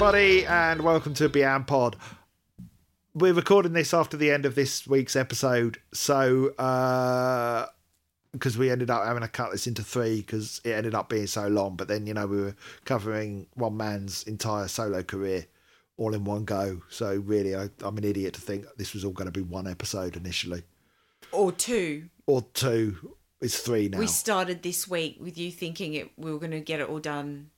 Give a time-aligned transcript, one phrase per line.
[0.00, 1.96] Everybody, and welcome to Beyond Pod.
[3.14, 7.66] We're recording this after the end of this week's episode, so uh,
[8.30, 11.26] because we ended up having to cut this into three because it ended up being
[11.26, 11.74] so long.
[11.74, 15.46] But then, you know, we were covering one man's entire solo career
[15.96, 16.80] all in one go.
[16.90, 19.66] So really, I, I'm an idiot to think this was all going to be one
[19.66, 20.62] episode initially,
[21.32, 22.04] Or two.
[22.24, 23.14] or two.
[23.40, 23.98] It's three now.
[23.98, 27.00] We started this week with you thinking it we were going to get it all
[27.00, 27.50] done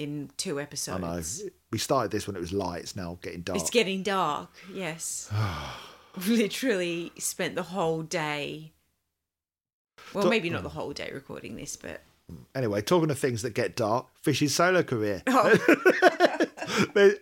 [0.00, 1.42] in two I episodes.
[1.44, 1.50] know.
[1.70, 2.82] We started this when it was light.
[2.82, 3.58] It's now getting dark.
[3.58, 4.50] It's getting dark.
[4.72, 5.30] Yes.
[6.26, 8.72] Literally spent the whole day.
[10.14, 12.00] Well, maybe not the whole day recording this, but
[12.54, 15.22] Anyway, talking of things that get dark, Fish's solo career.
[15.26, 16.46] oh,
[16.94, 17.18] Let-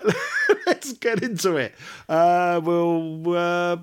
[0.67, 1.75] Let's get into it.
[2.09, 3.35] Uh, we'll.
[3.35, 3.77] Uh,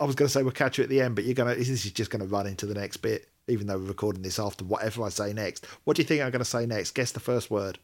[0.00, 1.54] I was going to say we'll catch you at the end, but you're gonna.
[1.54, 4.38] This is just going to run into the next bit, even though we're recording this
[4.40, 5.66] after whatever I say next.
[5.84, 6.94] What do you think I'm going to say next?
[6.96, 7.78] Guess the first word.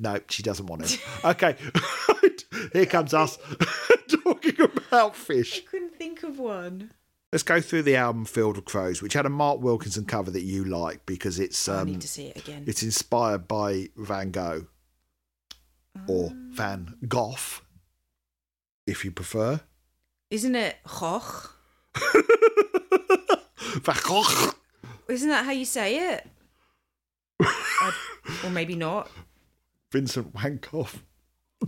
[0.00, 1.00] No, she doesn't want it.
[1.24, 1.56] Okay,
[2.72, 3.36] here comes us
[4.24, 5.58] talking about fish.
[5.66, 6.92] I couldn't think of one.
[7.32, 10.42] Let's go through the album Field of Crows, which had a Mark Wilkinson cover that
[10.42, 12.64] you like because it's I um, need to see it again.
[12.66, 14.66] it's inspired by Van Gogh
[16.06, 17.34] or Van Gogh,
[18.86, 19.60] if you prefer.
[20.30, 21.54] Isn't it Hoch?
[23.82, 24.52] Van Gogh.
[25.08, 26.26] Isn't that how you say it?
[27.40, 27.92] I-
[28.44, 29.10] or maybe not.
[29.90, 30.88] Vincent Gogh.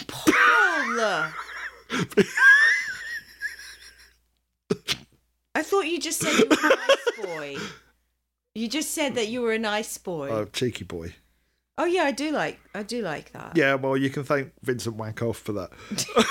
[0.06, 0.32] Paul!
[5.54, 7.56] I thought you just said you were a nice boy.
[8.54, 10.28] You just said that you were a nice boy.
[10.28, 11.14] Oh, cheeky boy.
[11.78, 13.56] oh yeah, I do like I do like that.
[13.56, 15.70] Yeah, well, you can thank Vincent Gogh for that.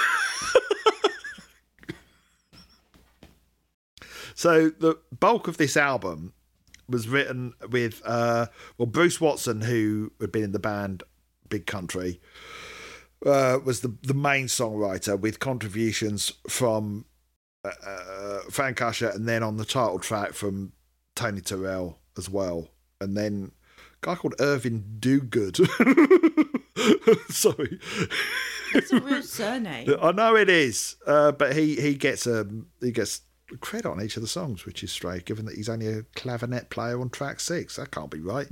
[4.35, 6.33] so the bulk of this album
[6.87, 8.47] was written with uh,
[8.77, 11.03] well Bruce Watson, who had been in the band
[11.49, 12.21] Big Country,
[13.25, 17.05] uh, was the the main songwriter with contributions from
[17.63, 20.73] uh, uh, Frank Usher, and then on the title track from
[21.15, 22.69] Tony Turrell as well,
[23.01, 23.51] and then
[24.01, 25.57] a guy called Irvin Duguid.
[27.31, 27.79] Sorry.
[28.73, 29.93] It's a real surname.
[30.01, 32.47] I know it is, uh, but he he gets a
[32.81, 33.21] he gets
[33.59, 36.69] credit on each of the songs, which is strange, given that he's only a clavinet
[36.69, 37.75] player on track six.
[37.75, 38.47] That can't be right.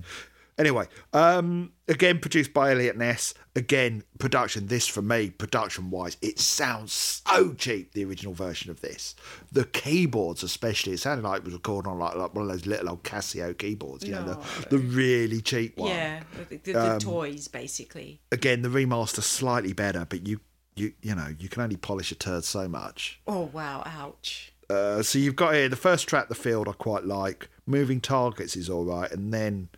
[0.57, 3.34] Anyway, um, again produced by Elliot Ness.
[3.56, 4.68] Again, production.
[4.68, 7.94] This for me, production wise, it sounds so cheap.
[7.94, 9.16] The original version of this,
[9.51, 12.66] the keyboards especially, it sounded like it was recorded on like, like one of those
[12.66, 14.03] little old Casio keyboards.
[14.03, 14.23] You know,
[14.69, 18.19] the the really cheap one Yeah, the, the, the Um, toys basically.
[18.31, 20.40] again the remaster slightly better but you
[20.75, 24.53] you you know you can only polish a turd so much Oh wow, ouch.
[24.69, 28.56] uh, so you've got here the first track the field i quite like moving targets
[28.56, 29.69] is all right and then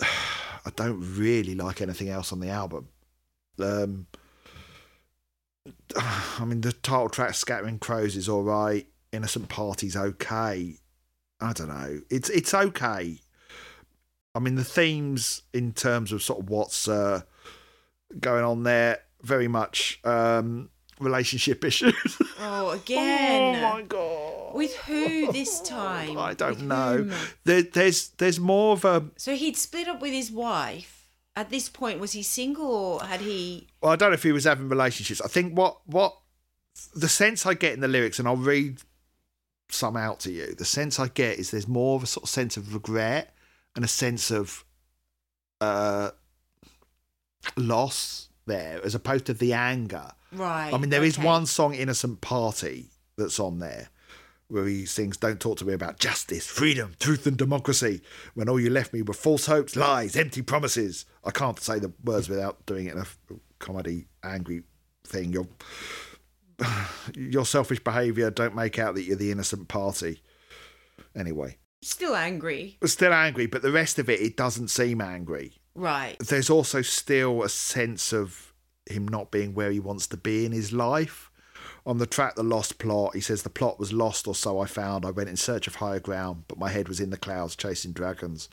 [0.00, 2.88] i don't really like anything else on the album.
[3.58, 4.06] Um
[5.96, 8.86] i mean the title track scattering crows is all right.
[9.12, 10.78] Innocent party's okay.
[11.40, 12.00] I don't know.
[12.10, 13.18] It's it's okay.
[14.34, 17.22] I mean the themes in terms of sort of what's uh
[18.20, 20.70] going on there very much um
[21.04, 23.56] relationship issues Oh again.
[23.56, 26.18] oh my god With who this time?
[26.18, 27.10] i don't With know
[27.44, 30.90] there, there's there's more of a So he'd split up with his wife.
[31.36, 33.66] At this point, was he single or had he?
[33.80, 36.16] well i don't know if he was having relationships i think what what
[36.94, 38.78] the sense i get in the lyrics and i'll read
[39.68, 42.28] some out to you the sense i get is there's more of a sort of
[42.30, 43.34] sense of regret
[43.76, 44.64] and a sense of
[45.60, 46.10] uh
[47.56, 50.72] loss there as opposed to the anger Right.
[50.72, 51.26] I mean, there is okay.
[51.26, 53.88] one song, Innocent Party, that's on there
[54.48, 58.02] where he sings, Don't talk to me about justice, freedom, truth, and democracy
[58.34, 61.06] when all you left me were false hopes, lies, empty promises.
[61.24, 63.06] I can't say the words without doing it in a
[63.58, 64.62] comedy, angry
[65.04, 65.32] thing.
[65.32, 65.48] Your,
[67.16, 70.22] your selfish behaviour, don't make out that you're the innocent party.
[71.16, 72.78] Anyway, Still angry.
[72.84, 76.16] still angry, but the rest of it, it doesn't seem angry Right.
[76.20, 78.53] there's also still a sense of
[78.86, 81.30] him not being where he wants to be in his life.
[81.86, 84.66] On the track, The Lost Plot, he says, The plot was lost, or so I
[84.66, 85.04] found.
[85.04, 87.92] I went in search of higher ground, but my head was in the clouds chasing
[87.92, 88.48] dragons.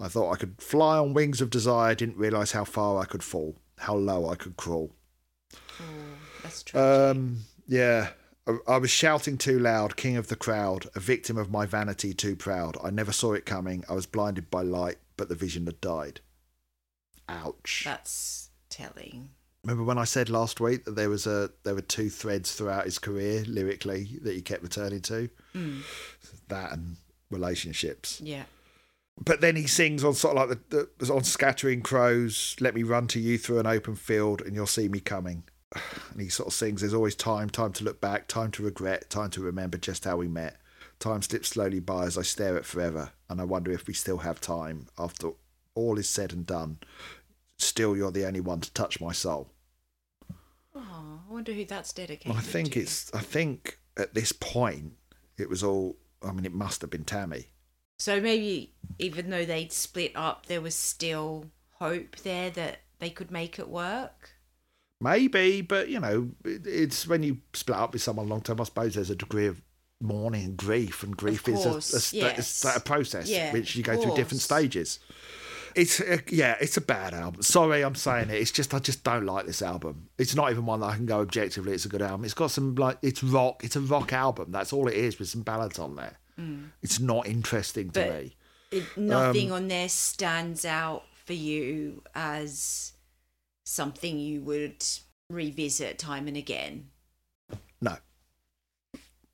[0.00, 3.22] I thought I could fly on wings of desire, didn't realise how far I could
[3.22, 4.92] fall, how low I could crawl.
[5.80, 5.84] Oh,
[6.42, 7.16] that's tragic.
[7.16, 8.10] Um, yeah.
[8.46, 12.14] I- I was shouting too loud, king of the crowd, a victim of my vanity
[12.14, 12.76] too proud.
[12.82, 13.84] I never saw it coming.
[13.90, 16.20] I was blinded by light, but the vision had died.
[17.28, 17.82] Ouch.
[17.84, 19.30] that's telling.
[19.68, 22.86] Remember when I said last week that there was a there were two threads throughout
[22.86, 25.28] his career lyrically that he kept returning to?
[25.54, 25.82] Mm.
[26.48, 26.96] That and
[27.30, 28.18] relationships.
[28.24, 28.44] Yeah.
[29.22, 32.82] but then he sings on sort of like the, the on scattering crows let me
[32.82, 35.42] run to you through an open field and you'll see me coming
[36.12, 39.10] and he sort of sings there's always time time to look back time to regret
[39.10, 40.56] time to remember just how we met
[40.98, 44.18] time slips slowly by as i stare at forever and i wonder if we still
[44.18, 45.32] have time after
[45.74, 46.78] all is said and done
[47.58, 49.50] still you're the only one to touch my soul
[50.78, 52.36] Oh, I wonder who that's dedicated.
[52.36, 52.80] i think to.
[52.80, 54.92] it's i think at this point
[55.36, 57.48] it was all i mean it must have been tammy
[57.98, 61.46] So maybe even though they'd split up, there was still
[61.78, 64.30] hope there that they could make it work.
[65.00, 68.60] Maybe, but you know, it's when you split up with someone long term.
[68.60, 69.60] I suppose there's a degree of
[70.00, 72.64] mourning and grief, and grief is a, a, yes.
[72.76, 75.00] a, process Yeah, which you go through different stages.
[75.78, 77.42] It's a, yeah, it's a bad album.
[77.42, 78.34] Sorry, I'm saying it.
[78.34, 80.08] It's just I just don't like this album.
[80.18, 81.72] It's not even one that I can go objectively.
[81.72, 82.24] It's a good album.
[82.24, 83.62] It's got some like it's rock.
[83.64, 84.50] It's a rock album.
[84.50, 86.18] That's all it is with some ballads on there.
[86.82, 88.06] It's not interesting to Mm.
[88.08, 88.36] But- me.
[88.70, 92.92] It, Um, nothing on there stands out for you as
[93.64, 94.84] something you would
[95.30, 96.90] revisit time and again.
[97.80, 97.96] No.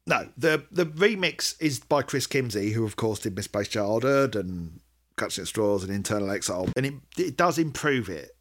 [0.07, 4.37] No, the the remix is by Chris Kimsey, who of course did Miss Misplaced Childhood
[4.37, 4.81] and
[5.17, 8.37] Cuts at Straws and Internal Exile, and it it does improve it,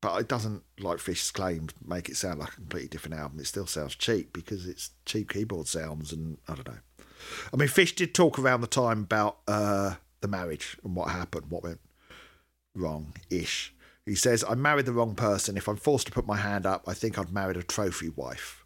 [0.00, 3.40] but it doesn't, like Fish's claimed, make it sound like a completely different album.
[3.40, 6.78] It still sounds cheap because it's cheap keyboard sounds, and I don't know.
[7.52, 11.46] I mean, Fish did talk around the time about uh, the marriage and what happened,
[11.50, 11.80] what went
[12.74, 13.74] wrong ish.
[14.04, 15.56] He says, I married the wrong person.
[15.56, 18.64] If I'm forced to put my hand up, I think I'd married a trophy wife.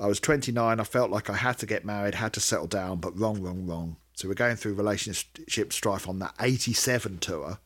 [0.00, 0.80] I was 29.
[0.80, 3.66] I felt like I had to get married, had to settle down, but wrong, wrong,
[3.66, 3.96] wrong.
[4.14, 7.58] So we're going through relationship strife on that 87 tour.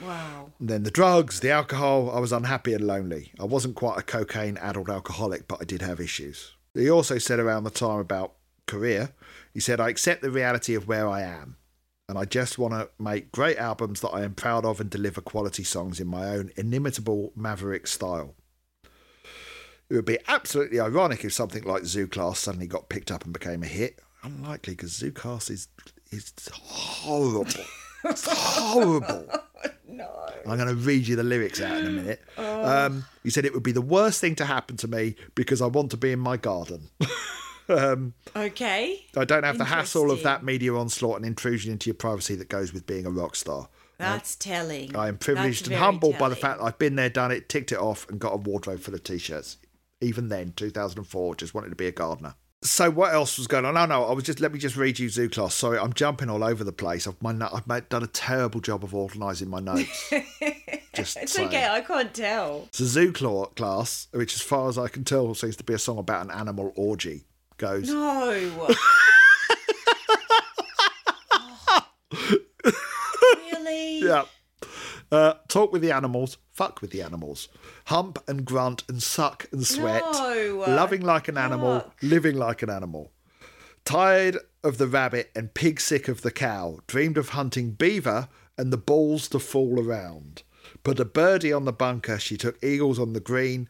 [0.00, 0.52] Wow.
[0.60, 3.32] And then the drugs, the alcohol, I was unhappy and lonely.
[3.40, 6.54] I wasn't quite a cocaine adult alcoholic, but I did have issues.
[6.74, 8.34] He also said around the time about
[8.66, 9.12] career,
[9.52, 11.56] he said, I accept the reality of where I am.
[12.08, 15.20] And I just want to make great albums that I am proud of and deliver
[15.20, 18.34] quality songs in my own inimitable maverick style.
[19.90, 23.32] It would be absolutely ironic if something like Zoo Class suddenly got picked up and
[23.32, 24.00] became a hit.
[24.22, 25.68] Unlikely because Zoo Class is
[26.10, 27.46] is horrible.
[28.04, 29.26] it's horrible.
[29.88, 30.08] No.
[30.46, 32.20] I'm going to read you the lyrics out in a minute.
[32.36, 35.66] Um, he said it would be the worst thing to happen to me because I
[35.66, 36.90] want to be in my garden.
[37.68, 39.04] um, Okay.
[39.16, 42.48] I don't have the hassle of that media onslaught and intrusion into your privacy that
[42.48, 43.68] goes with being a rock star.
[43.98, 44.94] That's telling.
[44.94, 47.48] I am privileged That's and humbled by the fact that I've been there, done it,
[47.48, 49.56] ticked it off, and got a wardrobe full of t-shirts.
[50.00, 52.34] Even then, 2004, just wanted to be a gardener.
[52.62, 53.76] So what else was going on?
[53.76, 55.54] Oh no, I was just let me just read you Zoo Class.
[55.54, 57.06] Sorry, I'm jumping all over the place.
[57.06, 60.10] I've my I've done a terrible job of organising my notes.
[60.94, 61.48] just It's saying.
[61.48, 62.68] okay, I can't tell.
[62.72, 65.78] So Zoo Claw Class, which as far as I can tell seems to be a
[65.78, 67.26] song about an animal orgy,
[67.58, 67.88] goes.
[67.90, 68.28] No.
[73.52, 74.00] really?
[74.00, 74.24] Yeah.
[75.10, 77.48] Uh, talk with the animals, fuck with the animals.
[77.86, 80.02] Hump and grunt and suck and sweat.
[80.02, 80.64] No.
[80.68, 83.12] Loving like an animal, living like an animal.
[83.84, 86.80] Tired of the rabbit and pig sick of the cow.
[86.86, 88.28] Dreamed of hunting beaver
[88.58, 90.42] and the balls to fall around.
[90.84, 93.68] Put a birdie on the bunker, she took eagles on the green.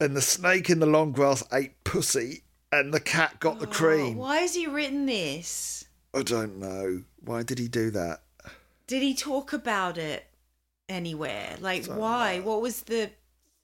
[0.00, 2.42] And the snake in the long grass ate pussy.
[2.72, 4.16] And the cat got the cream.
[4.16, 5.86] Why has he written this?
[6.12, 7.04] I don't know.
[7.24, 8.22] Why did he do that?
[8.86, 10.27] Did he talk about it
[10.88, 11.56] anywhere?
[11.60, 12.38] Like, why?
[12.38, 13.10] Uh, what was the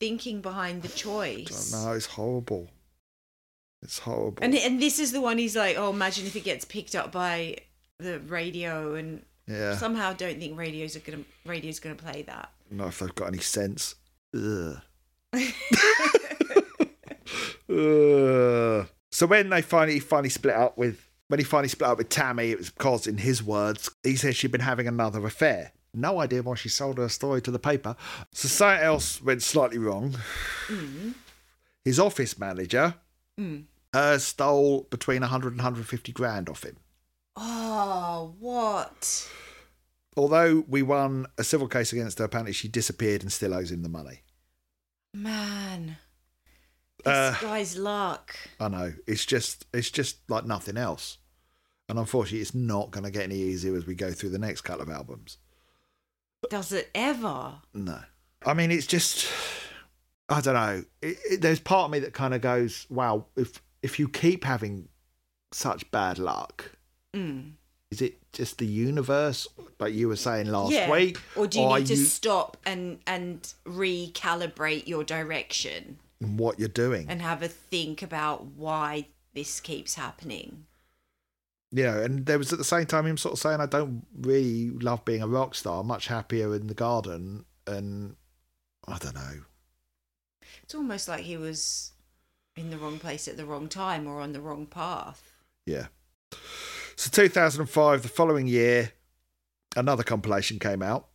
[0.01, 1.71] thinking behind the I choice?
[1.71, 1.93] don't know.
[1.93, 2.69] It's horrible.
[3.83, 4.43] It's horrible.
[4.43, 7.13] And and this is the one he's like, oh, imagine if it gets picked up
[7.13, 7.59] by
[7.99, 9.77] the radio, and yeah.
[9.77, 12.51] somehow don't think radios are gonna radio's gonna play that.
[12.71, 13.95] know if they've got any sense.
[14.35, 14.81] Ugh.
[17.71, 18.89] Ugh.
[19.11, 22.51] So when they finally finally split up with when he finally split up with Tammy,
[22.51, 25.73] it was because, in his words, he said she'd been having another affair.
[25.95, 27.97] No idea why she sold her story to the paper.
[28.33, 30.17] So something else went slightly wrong.
[31.85, 32.95] His office manager
[33.39, 33.65] Mm.
[33.93, 36.77] uh, stole between 100 and 150 grand off him.
[37.37, 39.29] Oh, what?
[40.17, 43.83] Although we won a civil case against her, apparently she disappeared and still owes him
[43.83, 44.23] the money.
[45.13, 45.97] Man,
[47.05, 48.35] this Uh, guy's luck.
[48.61, 48.95] I know.
[49.07, 51.19] It's just it's just like nothing else.
[51.89, 54.83] And unfortunately it's not gonna get any easier as we go through the next couple
[54.83, 55.39] of albums.
[56.51, 57.55] Does it ever?
[57.73, 57.99] No.
[58.47, 59.27] I mean it's just
[60.29, 60.85] I don't know.
[61.03, 64.45] It, it, there's part of me that kind of goes, Wow, if if you keep
[64.45, 64.89] having
[65.53, 66.73] such bad luck,
[67.15, 67.53] Mm.
[67.93, 69.47] is it just the universe,
[69.79, 70.91] like you were saying last yeah.
[70.91, 71.19] week?
[71.37, 76.69] or do you are need to stop and and recalibrate your direction in what you're
[76.69, 77.07] doing?
[77.09, 80.67] and have a think about why this keeps happening?
[81.75, 84.07] You know, and there was at the same time him sort of saying, I don't
[84.21, 87.45] really love being a rock star, I'm much happier in the garden.
[87.67, 88.15] And
[88.87, 89.41] I don't know.
[90.63, 91.91] It's almost like he was
[92.57, 95.33] in the wrong place at the wrong time or on the wrong path.
[95.67, 95.87] Yeah.
[96.95, 98.93] So 2005, the following year,
[99.75, 101.09] another compilation came out,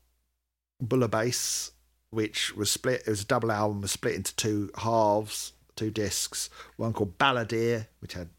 [0.83, 1.71] Bouillabaisse,
[2.09, 3.03] which was split.
[3.07, 6.49] It was a double album, was split into two halves, two discs.
[6.75, 8.29] One called Balladeer, which had,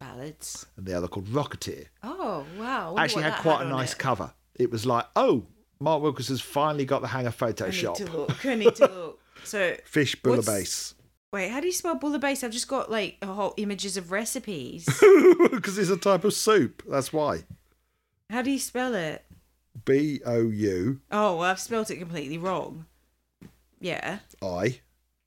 [0.00, 0.66] Ballads.
[0.76, 1.86] and the other called Rocketeer.
[2.02, 2.96] Oh, wow.
[2.98, 3.98] Actually, had quite a nice it.
[3.98, 4.32] cover.
[4.56, 5.44] It was like, oh,
[5.78, 7.94] Mark Wilkins has finally got the hang of I need Photoshop.
[7.96, 8.46] to look.
[8.46, 9.20] I need to look.
[9.44, 10.92] So, Fish Bouillabaisse.
[11.32, 12.44] wait, how do you spell bouillabaisse?
[12.44, 14.86] I've just got like a whole images of recipes.
[15.50, 16.82] Because it's a type of soup.
[16.88, 17.44] That's why.
[18.28, 19.24] how do you spell it?
[19.86, 22.84] B O U Oh, well, I've spelled it completely wrong.
[23.80, 24.18] Yeah.
[24.42, 24.80] I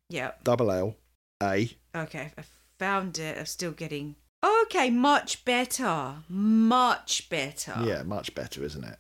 [0.10, 0.44] Yep.
[0.44, 0.96] double L
[1.42, 1.72] A.
[1.96, 2.44] Okay, I
[2.78, 3.38] found it.
[3.40, 4.16] I'm still getting.
[4.44, 6.16] Okay, much better.
[6.28, 7.76] Much better.
[7.84, 8.98] Yeah, much better, isn't it?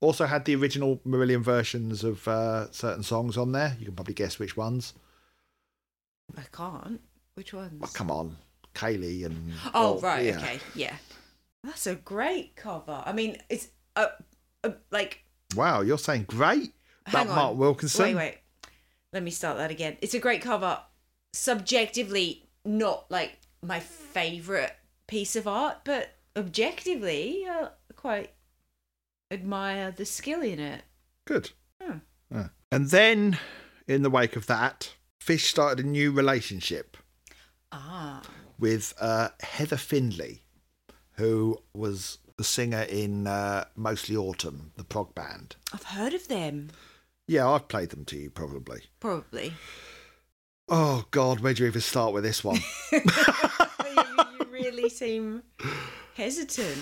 [0.00, 3.76] Also had the original Marillion versions of uh, certain songs on there.
[3.78, 4.94] You can probably guess which ones.
[6.36, 7.00] I can't.
[7.34, 7.80] Which ones?
[7.82, 8.36] Oh, come on,
[8.74, 9.52] Kayleigh and.
[9.74, 10.24] Oh, well, right.
[10.24, 10.36] yeah.
[10.38, 10.60] Okay.
[10.74, 10.94] Yeah.
[11.64, 13.02] That's a great cover.
[13.04, 14.06] I mean, it's uh,
[14.64, 15.24] uh like
[15.54, 16.72] Wow, you're saying great
[17.06, 17.36] about hang on.
[17.36, 18.04] Mark Wilkinson.
[18.04, 18.38] Wait, wait.
[19.12, 19.96] Let me start that again.
[20.00, 20.78] It's a great cover.
[21.32, 24.74] Subjectively, not like my favorite
[25.06, 28.32] piece of art, but objectively, I quite
[29.30, 30.82] admire the skill in it.
[31.26, 31.50] Good.
[31.80, 32.48] Yeah.
[32.72, 33.38] And then,
[33.88, 36.96] in the wake of that, Fish started a new relationship
[37.72, 38.22] Ah.
[38.58, 40.42] with uh, Heather Findlay,
[41.12, 45.56] who was the singer in uh, Mostly Autumn, the prog band.
[45.72, 46.70] I've heard of them.
[47.26, 48.82] Yeah, I've played them to you probably.
[49.00, 49.52] Probably.
[50.72, 52.60] Oh God, where do you even start with this one?
[52.92, 53.00] you,
[53.82, 55.42] you really seem
[56.14, 56.78] hesitant.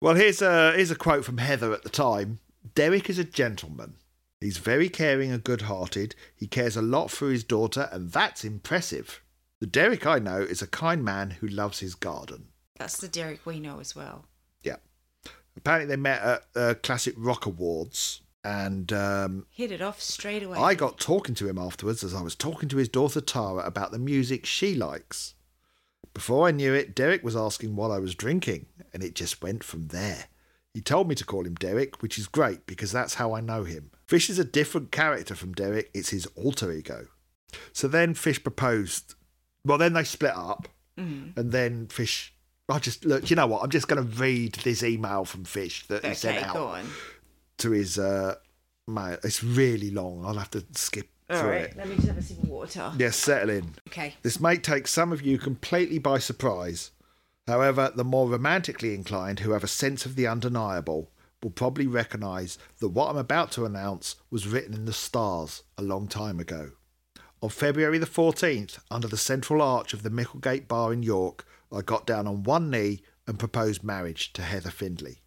[0.00, 2.38] well, here's a here's a quote from Heather at the time.
[2.74, 3.94] Derek is a gentleman.
[4.40, 6.14] He's very caring and good-hearted.
[6.36, 9.22] He cares a lot for his daughter, and that's impressive.
[9.58, 12.46] The Derek I know is a kind man who loves his garden.
[12.78, 14.26] That's the Derek we know as well.
[14.62, 14.76] Yeah.
[15.56, 20.58] Apparently, they met at uh, Classic Rock Awards, and um, Hit it off straight away.
[20.58, 23.90] I got talking to him afterwards as I was talking to his daughter Tara about
[23.92, 25.34] the music she likes.
[26.14, 29.62] Before I knew it, Derek was asking what I was drinking, and it just went
[29.62, 30.26] from there.
[30.74, 33.64] He told me to call him Derek, which is great because that's how I know
[33.64, 33.90] him.
[34.06, 37.06] Fish is a different character from Derek, it's his alter ego.
[37.72, 39.14] So then Fish proposed.
[39.64, 41.36] Well, then they split up, Mm.
[41.36, 42.34] and then Fish.
[42.68, 43.30] I just look.
[43.30, 43.62] You know what?
[43.62, 46.84] I'm just going to read this email from Fish that he sent Okay, out
[47.58, 48.36] go to his uh,
[48.86, 49.18] mail.
[49.24, 50.24] It's really long.
[50.24, 51.76] I'll have to skip All through right, it.
[51.76, 52.92] let me just have a sip of water.
[52.98, 53.74] Yes, settle in.
[53.88, 54.14] Okay.
[54.22, 56.90] This may take some of you completely by surprise.
[57.46, 61.10] However, the more romantically inclined who have a sense of the undeniable
[61.42, 65.82] will probably recognise that what I'm about to announce was written in the stars a
[65.82, 66.72] long time ago.
[67.40, 71.82] On February the 14th, under the central arch of the Micklegate Bar in York, I
[71.82, 75.20] got down on one knee and proposed marriage to Heather Findlay.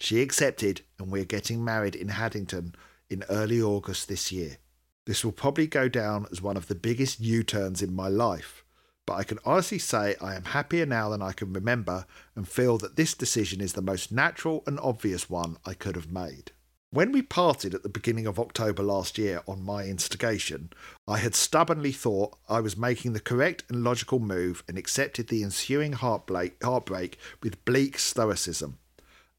[0.00, 2.74] She accepted, and we're getting married in Haddington
[3.10, 4.56] in early August this year.
[5.04, 8.64] This will probably go down as one of the biggest U turns in my life,
[9.06, 12.78] but I can honestly say I am happier now than I can remember and feel
[12.78, 16.52] that this decision is the most natural and obvious one I could have made.
[16.92, 20.72] When we parted at the beginning of October last year on my instigation,
[21.06, 25.44] I had stubbornly thought I was making the correct and logical move and accepted the
[25.44, 28.79] ensuing heartbreak, heartbreak with bleak stoicism.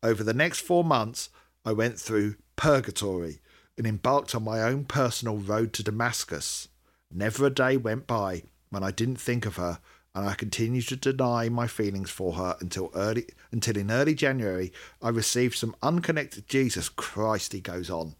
[0.03, 1.29] Over the next four months,
[1.63, 3.39] I went through purgatory
[3.77, 6.67] and embarked on my own personal road to Damascus.
[7.11, 9.79] Never a day went by when I didn't think of her,
[10.15, 14.73] and I continued to deny my feelings for her until early until in early January
[15.01, 18.15] I received some unconnected Jesus Christ he goes on.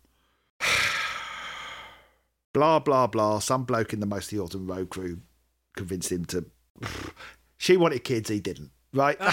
[2.54, 3.40] blah blah blah.
[3.40, 5.22] Some bloke in the Mostly Autumn Road crew
[5.76, 6.46] convinced him to
[7.58, 8.72] she wanted kids, he didn't.
[8.94, 9.18] Right?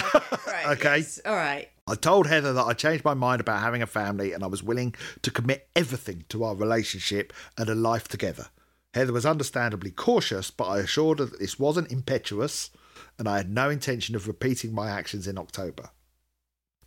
[0.47, 0.77] Right.
[0.77, 0.97] Okay.
[0.97, 1.19] yes.
[1.25, 1.69] All right.
[1.87, 4.61] I told Heather that I changed my mind about having a family and I was
[4.63, 8.47] willing to commit everything to our relationship and a life together.
[8.93, 12.71] Heather was understandably cautious, but I assured her that this wasn't impetuous
[13.17, 15.89] and I had no intention of repeating my actions in October.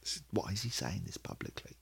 [0.03, 1.73] Is- Why is he saying this publicly?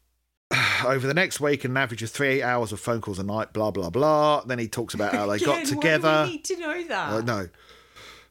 [0.84, 3.70] Over the next week, an average of three hours of phone calls a night, blah,
[3.70, 4.42] blah, blah.
[4.44, 6.22] Then he talks about how they got Again, why do together.
[6.26, 7.08] we need to know that.
[7.12, 7.48] Uh, no.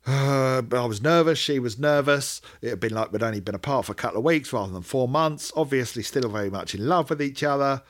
[0.09, 1.37] Uh, but I was nervous.
[1.37, 2.41] She was nervous.
[2.63, 4.81] It had been like we'd only been apart for a couple of weeks rather than
[4.81, 5.51] four months.
[5.55, 7.83] Obviously, still very much in love with each other.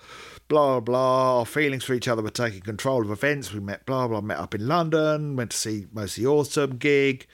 [0.50, 1.40] Blah, blah.
[1.40, 3.54] Our feelings for each other were taking control of events.
[3.54, 7.26] We met, blah, blah, met up in London, went to see Mostly Autumn gig.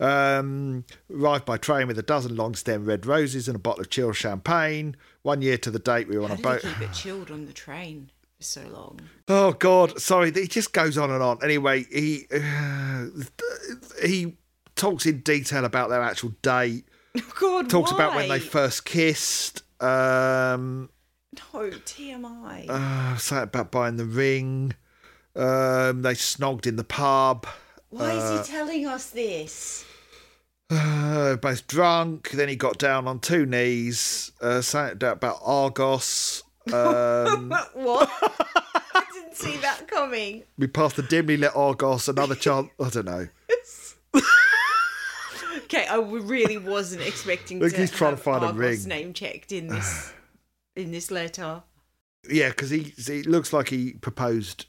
[0.00, 3.90] Um, arrived by train with a dozen long stem red roses and a bottle of
[3.90, 4.96] chilled champagne.
[5.22, 6.62] One year to the date, we were on a boat.
[6.62, 8.10] keep it chilled on the train
[8.46, 9.00] so long?
[9.28, 11.38] Oh God, sorry, he just goes on and on.
[11.42, 13.06] Anyway, he uh,
[14.04, 14.36] he
[14.76, 16.84] talks in detail about their actual date.
[17.14, 19.62] Oh God, Talks about when they first kissed.
[19.82, 20.88] Um,
[21.54, 22.70] No TMI.
[22.70, 24.74] uh, something about buying the ring.
[25.36, 27.46] Um, they snogged in the pub.
[27.90, 29.84] why is uh, he telling us this?
[30.70, 32.30] Uh, both drunk.
[32.30, 34.32] Then he got down on two knees.
[34.40, 36.42] Uh, something about Argos.
[36.72, 38.10] Um, what?
[38.94, 40.44] I didn't see that coming.
[40.58, 42.08] we passed the dimly lit Argos.
[42.08, 42.68] Another chance.
[42.80, 43.28] I don't know.
[45.64, 48.82] Okay, I really wasn't expecting Look, to he's trying to find a ring.
[48.84, 50.12] name checked in this
[50.76, 51.62] in this letter.
[52.28, 54.66] Yeah, because he he looks like he proposed,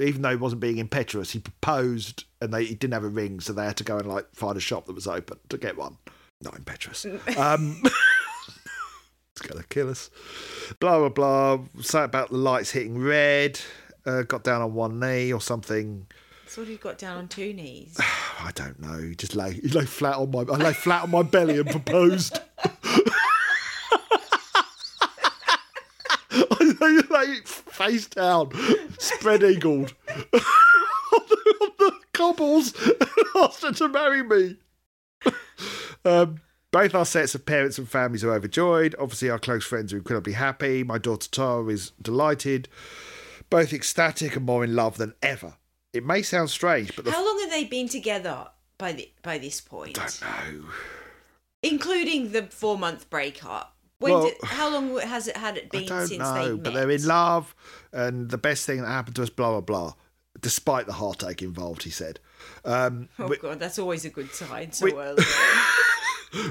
[0.00, 1.32] even though he wasn't being impetuous.
[1.32, 4.08] He proposed, and they he didn't have a ring, so they had to go and
[4.08, 5.98] like find a shop that was open to get one.
[6.40, 7.04] Not impetuous.
[7.36, 7.82] Um,
[9.36, 10.10] it's gonna kill us.
[10.78, 11.58] Blah blah blah.
[11.80, 13.60] Say about the lights hitting red.
[14.06, 16.06] Uh, got down on one knee or something.
[16.46, 17.98] So what he got down on two knees.
[18.40, 18.98] I don't know.
[18.98, 21.68] He just lay he lay flat on my I lay flat on my belly and
[21.68, 22.38] proposed.
[26.30, 28.50] I lay, lay face down,
[28.98, 34.56] spread eagled on, the, on the cobbles and asked her to marry me.
[36.04, 36.40] Um,
[36.74, 38.96] both our sets of parents and families are overjoyed.
[38.98, 40.82] Obviously, our close friends are incredibly happy.
[40.82, 42.68] My daughter Tara is delighted,
[43.48, 45.54] both ecstatic and more in love than ever.
[45.92, 49.60] It may sound strange, but How long have they been together by the by this
[49.60, 49.94] point?
[49.94, 50.64] don't know.
[51.62, 53.76] Including the four month breakup.
[54.00, 56.60] When Well- did, how long has it had it I been don't since know, they
[56.60, 56.74] but met?
[56.74, 57.54] they're in love,
[57.92, 59.92] and the best thing that happened to us, blah blah blah.
[60.40, 62.18] Despite the heartache involved, he said.
[62.64, 65.22] Um, Oh we, god, that's always a good sign so we- early.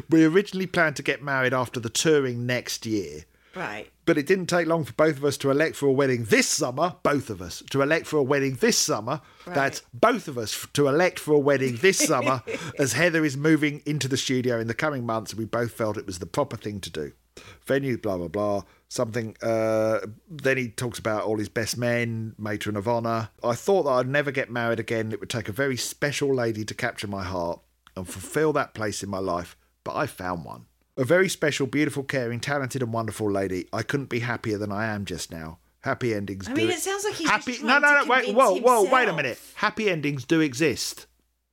[0.10, 3.90] we originally planned to get married after the touring next year, right.
[4.06, 6.48] but it didn't take long for both of us to elect for a wedding this
[6.48, 6.96] summer.
[7.04, 9.22] Both of us to elect for a wedding this summer.
[9.46, 12.44] That's both of us to elect for a wedding this summer,
[12.80, 15.98] as Heather is moving into the studio in the coming months, and we both felt
[15.98, 17.14] it was the proper thing to do.
[17.66, 18.64] Venue, blah blah blah.
[18.90, 19.36] Something.
[19.42, 23.30] Uh, then he talks about all his best men, matron of honour.
[23.44, 25.12] I thought that I'd never get married again.
[25.12, 27.60] It would take a very special lady to capture my heart
[27.96, 29.56] and fulfil that place in my life.
[29.84, 30.66] But I found one.
[30.96, 33.68] A very special, beautiful, caring, talented, and wonderful lady.
[33.74, 35.58] I couldn't be happier than I am just now.
[35.82, 36.48] Happy endings.
[36.48, 37.52] I mean, it it sounds like he's happy.
[37.54, 38.06] just No, no, no.
[38.06, 38.84] Wait, whoa, whoa.
[38.90, 39.40] Wait a minute.
[39.56, 41.08] Happy endings do exist.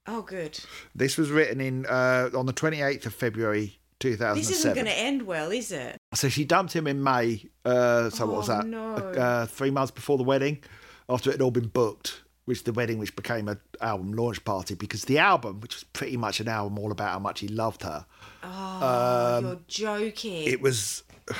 [0.06, 0.60] Oh, good.
[0.94, 4.74] This was written in uh, on the twenty eighth of February, two thousand This isn't
[4.74, 5.96] going to end well, is it?
[6.14, 7.44] So she dumped him in May.
[7.64, 8.66] Uh, so what was Oh, that?
[8.66, 8.94] no.
[8.94, 10.62] Uh, three months before the wedding,
[11.08, 12.22] after it had all been booked.
[12.46, 16.16] Which the wedding, which became an album launch party, because the album, which was pretty
[16.16, 18.06] much an album all about how much he loved her,
[18.42, 20.48] Oh, you're joking.
[20.48, 21.02] Um, it was.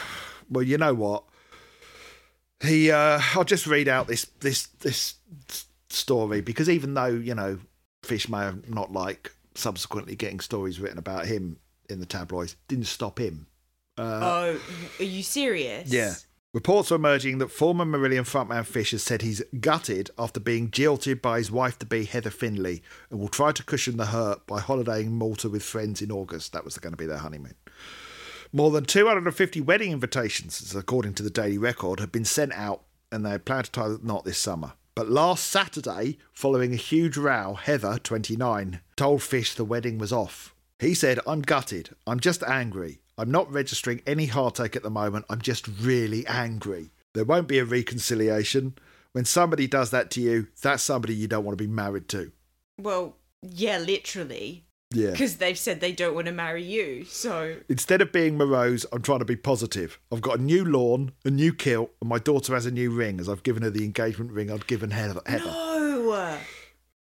[0.53, 1.23] Well, you know what?
[2.61, 2.91] He.
[2.91, 5.15] Uh, I'll just read out this this this
[5.91, 7.61] story because even though you know,
[8.03, 11.57] Fish may have not like subsequently getting stories written about him
[11.89, 13.47] in the tabloids, didn't stop him.
[13.97, 14.59] oh,
[14.99, 15.89] are you serious?
[15.93, 16.15] Yeah.
[16.53, 21.23] Reports are emerging that former Marillion frontman Fish has said he's gutted after being jilted
[21.23, 24.59] by his wife to be Heather Findlay and will try to cushion the hurt by
[24.59, 26.53] holidaying in Malta with friends in August.
[26.53, 27.55] That was going to be their honeymoon.
[28.53, 32.83] More than 250 wedding invitations, according to the Daily Record, have been sent out
[33.13, 34.73] and they plan to tie the knot this summer.
[34.97, 40.53] But last Saturday, following a huge row, Heather, 29, told Fish the wedding was off.
[40.81, 41.91] He said, I'm gutted.
[42.09, 43.03] I'm just angry.
[43.21, 45.27] I'm not registering any heartache at the moment.
[45.29, 46.91] I'm just really angry.
[47.13, 48.79] There won't be a reconciliation.
[49.13, 52.33] When somebody does that to you, that's somebody you don't want to be married to.
[52.81, 54.65] Well, yeah, literally.
[54.93, 55.11] Yeah.
[55.11, 57.05] Because they've said they don't want to marry you.
[57.05, 60.01] So, Instead of being morose, I'm trying to be positive.
[60.11, 63.21] I've got a new lawn, a new kilt, and my daughter has a new ring
[63.21, 65.21] as I've given her the engagement ring I'd given Heather.
[65.27, 66.39] No.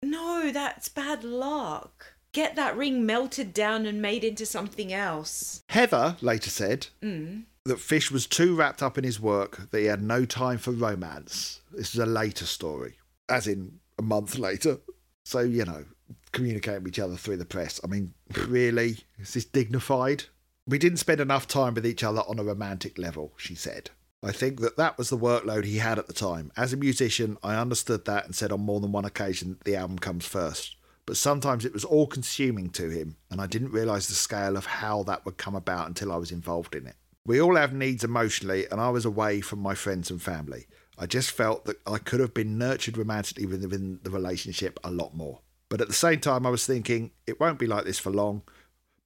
[0.03, 2.12] No, that's bad luck.
[2.33, 5.63] Get that ring melted down and made into something else.
[5.69, 7.45] Heather later said Mm.
[7.65, 10.71] that Fish was too wrapped up in his work that he had no time for
[10.73, 11.61] romance.
[11.71, 12.97] This is a later story,
[13.29, 14.79] as in a month later.
[15.25, 15.85] So, you know,
[16.33, 17.79] communicating with each other through the press.
[17.85, 18.15] I mean,
[18.47, 18.99] really?
[19.19, 20.25] Is this dignified?
[20.67, 23.91] We didn't spend enough time with each other on a romantic level, she said.
[24.23, 26.51] I think that that was the workload he had at the time.
[26.57, 29.77] As a musician, I understood that and said on more than one occasion that the
[29.77, 30.77] album comes first.
[31.07, 34.67] But sometimes it was all consuming to him, and I didn't realise the scale of
[34.67, 36.97] how that would come about until I was involved in it.
[37.25, 40.67] We all have needs emotionally, and I was away from my friends and family.
[40.99, 45.15] I just felt that I could have been nurtured romantically within the relationship a lot
[45.15, 45.41] more.
[45.69, 48.43] But at the same time, I was thinking it won't be like this for long.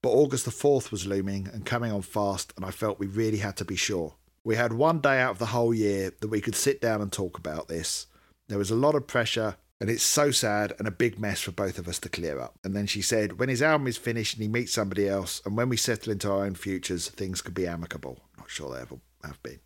[0.03, 3.39] But August the 4th was looming and coming on fast, and I felt we really
[3.39, 4.15] had to be sure.
[4.45, 7.11] We had one day out of the whole year that we could sit down and
[7.11, 8.07] talk about this.
[8.49, 11.53] There was a lot of pressure, and it's so sad and a big mess for
[11.53, 12.59] both of us to clear up.
[12.65, 15.57] And then she said, when his album is finished and he meets somebody else, and
[15.57, 18.19] when we settle into our own futures, things could be amicable.
[18.39, 19.61] Not sure they ever have been.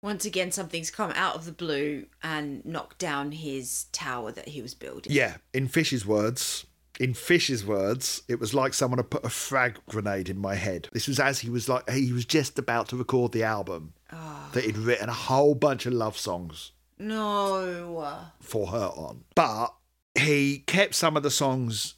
[0.00, 4.60] Once again, something's come out of the blue and knocked down his tower that he
[4.60, 5.12] was building.
[5.12, 6.66] Yeah, in Fish's words,
[6.98, 10.88] in Fish's words, it was like someone had put a frag grenade in my head.
[10.92, 14.50] This was as he was like he was just about to record the album ah.
[14.52, 16.71] that he'd written a whole bunch of love songs
[17.02, 18.28] No.
[18.40, 19.24] for her on.
[19.34, 19.74] But
[20.14, 21.94] he kept some of the songs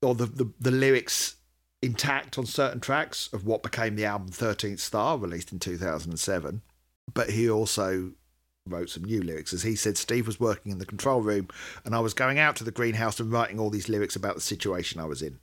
[0.00, 1.36] or the, the, the lyrics
[1.80, 6.62] intact on certain tracks of what became the album 13th Star, released in 2007.
[7.12, 8.12] But he also
[8.66, 9.52] wrote some new lyrics.
[9.52, 11.48] As he said, Steve was working in the control room
[11.84, 14.40] and I was going out to the greenhouse and writing all these lyrics about the
[14.40, 15.38] situation I was in.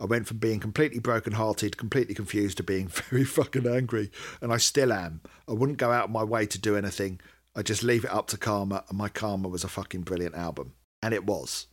[0.00, 4.56] I went from being completely broken-hearted, completely confused, to being very fucking angry, and I
[4.58, 5.20] still am.
[5.48, 7.20] I wouldn't go out of my way to do anything.
[7.54, 10.72] I just leave it up to karma, and my karma was a fucking brilliant album.
[11.02, 11.66] And it was.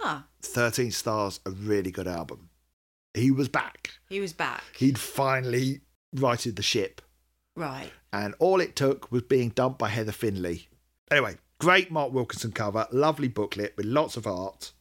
[0.00, 2.50] Ah, 13 Stars, a really good album.
[3.14, 3.90] He was back.
[4.08, 4.62] he was back.
[4.76, 5.80] He'd finally
[6.14, 7.02] righted the ship.
[7.56, 7.90] right.
[8.12, 10.68] And all it took was being dumped by Heather Findlay.
[11.10, 14.72] Anyway, great Mark Wilkinson cover, lovely booklet with lots of art.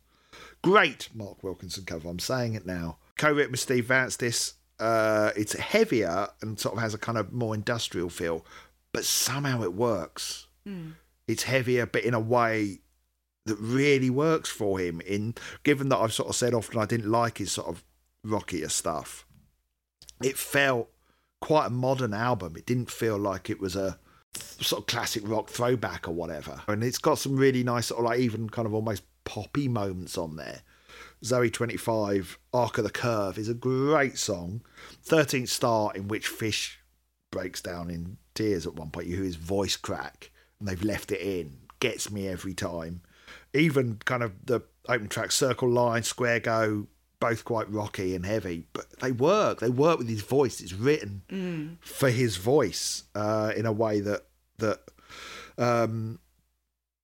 [0.61, 2.99] Great Mark Wilkinson cover, I'm saying it now.
[3.17, 4.53] Co written with Steve Vantsis.
[4.79, 8.45] Uh, it's heavier and sort of has a kind of more industrial feel,
[8.93, 10.47] but somehow it works.
[10.67, 10.93] Mm.
[11.27, 12.79] It's heavier, but in a way
[13.45, 15.01] that really works for him.
[15.01, 17.83] In given that I've sort of said often I didn't like his sort of
[18.23, 19.25] rockier stuff,
[20.23, 20.89] it felt
[21.41, 22.55] quite a modern album.
[22.55, 23.99] It didn't feel like it was a
[24.35, 26.61] sort of classic rock throwback or whatever.
[26.67, 30.17] And it's got some really nice, sort of like even kind of almost poppy moments
[30.17, 30.61] on there.
[31.23, 34.61] Zoe 25, Arc of the Curve is a great song.
[35.05, 36.79] 13th Star, in which Fish
[37.31, 39.07] breaks down in tears at one point.
[39.07, 41.57] You hear his voice crack, and they've left it in.
[41.79, 43.01] Gets me every time.
[43.53, 46.87] Even kind of the open track, Circle Line, Square Go,
[47.19, 49.59] both quite rocky and heavy, but they work.
[49.59, 50.61] They work with his voice.
[50.61, 54.21] It's written for his voice uh, in a way that
[54.59, 54.79] that
[55.57, 56.19] um,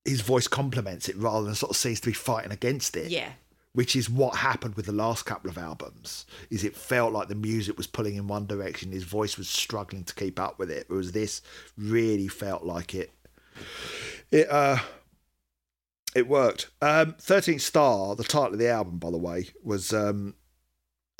[0.06, 3.30] his voice complements it rather than sort of seems to be fighting against it Yeah.
[3.74, 7.36] Which is what happened with the last couple of albums is it felt like the
[7.36, 10.86] music was pulling in one direction his voice was struggling to keep up with it.
[10.88, 11.42] Whereas this
[11.78, 13.12] really felt like it
[14.32, 14.78] it uh
[16.16, 16.70] it worked.
[16.82, 20.36] Um 13th star the title of the album by the way was um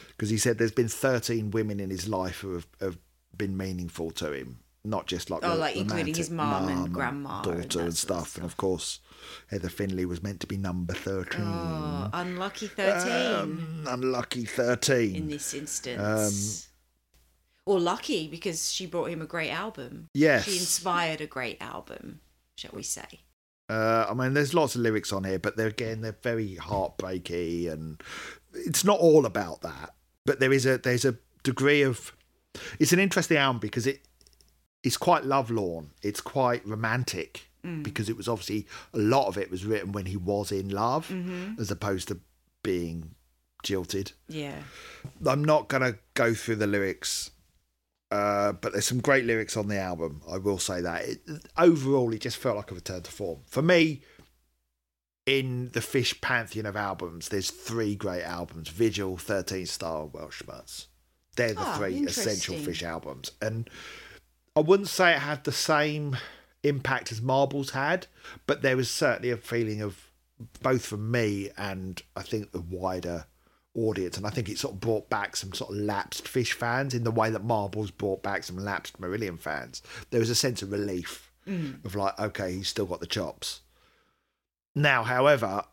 [0.08, 2.98] because he said there's been 13 women in his life who have, have
[3.38, 7.60] been meaningful to him not just like Oh, like including his mum and grandma daughter
[7.60, 9.00] and, sort of stuff and of course
[9.48, 15.16] Heather Findlay was meant to be number 13 Oh, unlucky 13 um, unlucky 13.
[15.16, 16.68] in this instance.
[17.66, 20.08] or lucky because she brought him a great album.
[20.14, 20.46] Yes.
[20.46, 22.22] She inspired a great album,
[22.56, 23.06] shall we say.
[23.70, 27.68] Uh, I mean, there's lots of lyrics on here, but they're again they're very heartbreaky,
[27.68, 28.02] and
[28.54, 29.94] it's not all about that.
[30.26, 32.12] But there is a there's a degree of
[32.80, 34.02] it's an interesting album because it
[34.84, 35.92] it's quite lovelorn.
[36.02, 37.46] It's quite romantic
[37.84, 41.14] because it was obviously a lot of it was written when he was in love,
[41.60, 42.20] as opposed to
[42.64, 43.16] being
[43.64, 44.14] jilted.
[44.30, 44.56] Yeah.
[45.26, 47.32] I'm not going to go through the lyrics,
[48.12, 50.22] uh, but there's some great lyrics on the album.
[50.32, 51.04] I will say that.
[51.04, 51.20] It,
[51.58, 53.40] overall, it just felt like a return to form.
[53.46, 54.02] For me,
[55.26, 60.86] in the Fish pantheon of albums, there's three great albums Vigil, 13 Star, Weltschmerz.
[61.36, 62.56] They're the Ah, three essential.
[62.58, 63.32] Fish albums.
[63.42, 63.70] And
[64.60, 66.18] I wouldn't say it had the same
[66.64, 68.08] impact as Marbles had,
[68.46, 70.12] but there was certainly a feeling of
[70.62, 73.24] both from me and I think the wider
[73.74, 74.18] audience.
[74.18, 77.06] And I think it sort of brought back some sort of lapsed Fish fans in
[77.06, 79.82] the way that Marbles brought back some lapsed Marillion fans.
[80.10, 81.32] There was a sense of relief
[81.86, 83.62] of like, okay, he's still got the chops.
[84.76, 85.64] Now, however,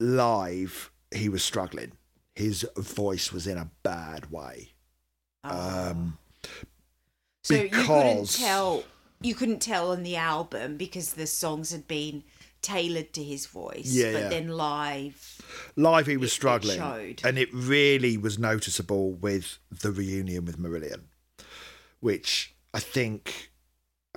[0.00, 1.92] live, he was struggling.
[2.34, 4.70] His voice was in a bad way.
[5.44, 6.18] Um,
[7.48, 8.84] So you couldn't tell
[9.20, 12.22] you couldn't tell on the album because the songs had been
[12.62, 13.86] tailored to his voice.
[13.92, 14.28] Yeah, but yeah.
[14.28, 15.40] then live
[15.76, 17.20] live he was It- it struggling showed.
[17.24, 21.02] and it really was noticeable with the reunion with marillion
[22.00, 23.50] which i think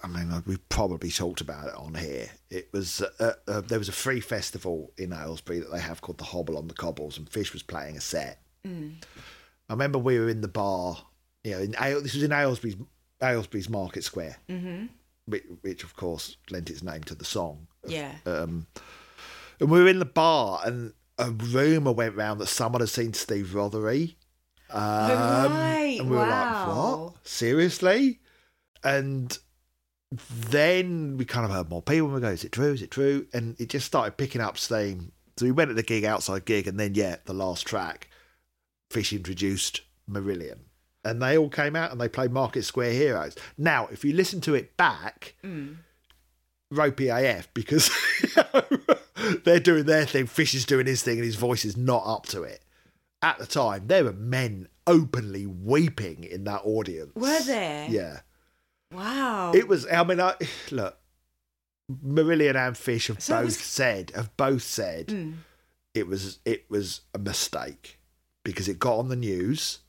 [0.03, 2.27] I mean, we've probably talked about it on here.
[2.49, 6.17] It was uh, uh, there was a free festival in Aylesbury that they have called
[6.17, 8.41] the Hobble on the Cobbles, and Fish was playing a set.
[8.65, 8.79] I
[9.69, 10.97] remember we were in the bar.
[11.43, 12.77] You know, in this was in Aylesbury's
[13.21, 14.85] Aylesbury's Market Square, mm-hmm.
[15.25, 17.67] which, which of course lent its name to the song.
[17.85, 18.13] Yeah.
[18.25, 18.67] Um,
[19.59, 23.13] and we were in the bar, and a rumor went round that someone had seen
[23.13, 24.15] Steve Rothery.
[24.71, 27.03] Um, right, And we were like, wow.
[27.03, 27.27] what?
[27.27, 28.19] Seriously?
[28.83, 29.37] And
[30.49, 32.07] then we kind of heard more people.
[32.07, 32.73] and We go, is it true?
[32.73, 33.27] Is it true?
[33.33, 35.11] And it just started picking up steam.
[35.37, 38.09] So we went at the gig, outside gig, and then, yeah, the last track,
[38.89, 40.59] Fish introduced Marillion.
[41.03, 43.35] And they all came out and they played Market Square Heroes.
[43.57, 45.35] Now, if you listen to it back,
[46.69, 47.89] ropey AF because
[49.43, 52.25] they're doing their thing, Fish is doing his thing, and his voice is not up
[52.27, 52.61] to it.
[53.23, 57.13] At the time, there were men openly weeping in that audience.
[57.15, 57.87] Were there?
[57.89, 58.19] Yeah.
[58.91, 59.53] Wow.
[59.55, 59.87] It was.
[59.87, 60.35] I mean, I
[60.71, 60.97] look.
[62.05, 65.33] Marillion and Fish have So both was- said have both said Mm.
[65.93, 67.99] it was it was a mistake
[68.45, 69.79] because it got on the news.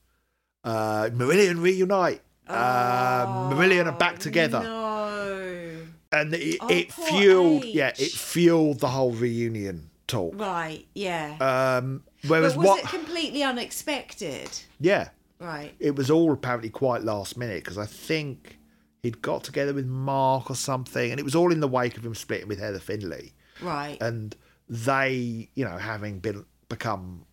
[0.65, 2.21] Uh, Marillion reunite.
[2.49, 5.77] uh, Marillion are back Oh, together, No.
[6.13, 7.65] and it, Oh, it fueled.
[7.65, 7.75] H.
[7.75, 10.39] Yeah, it fueled the whole reunion talk.
[10.39, 10.87] Right.
[10.95, 11.37] Yeah.
[11.41, 12.79] Um, whereas but was what?
[12.85, 14.51] it completely unexpected?
[14.81, 15.09] yeah,
[15.41, 15.73] Right.
[15.81, 18.59] it was all apparently quite last minute because I think
[19.03, 22.05] he'd got together with Mark or something, and it was all in the wake of
[22.07, 23.33] him splitting with Heather Findlay.
[23.61, 23.97] Right.
[24.01, 24.35] and
[24.69, 27.27] they, you know, having been become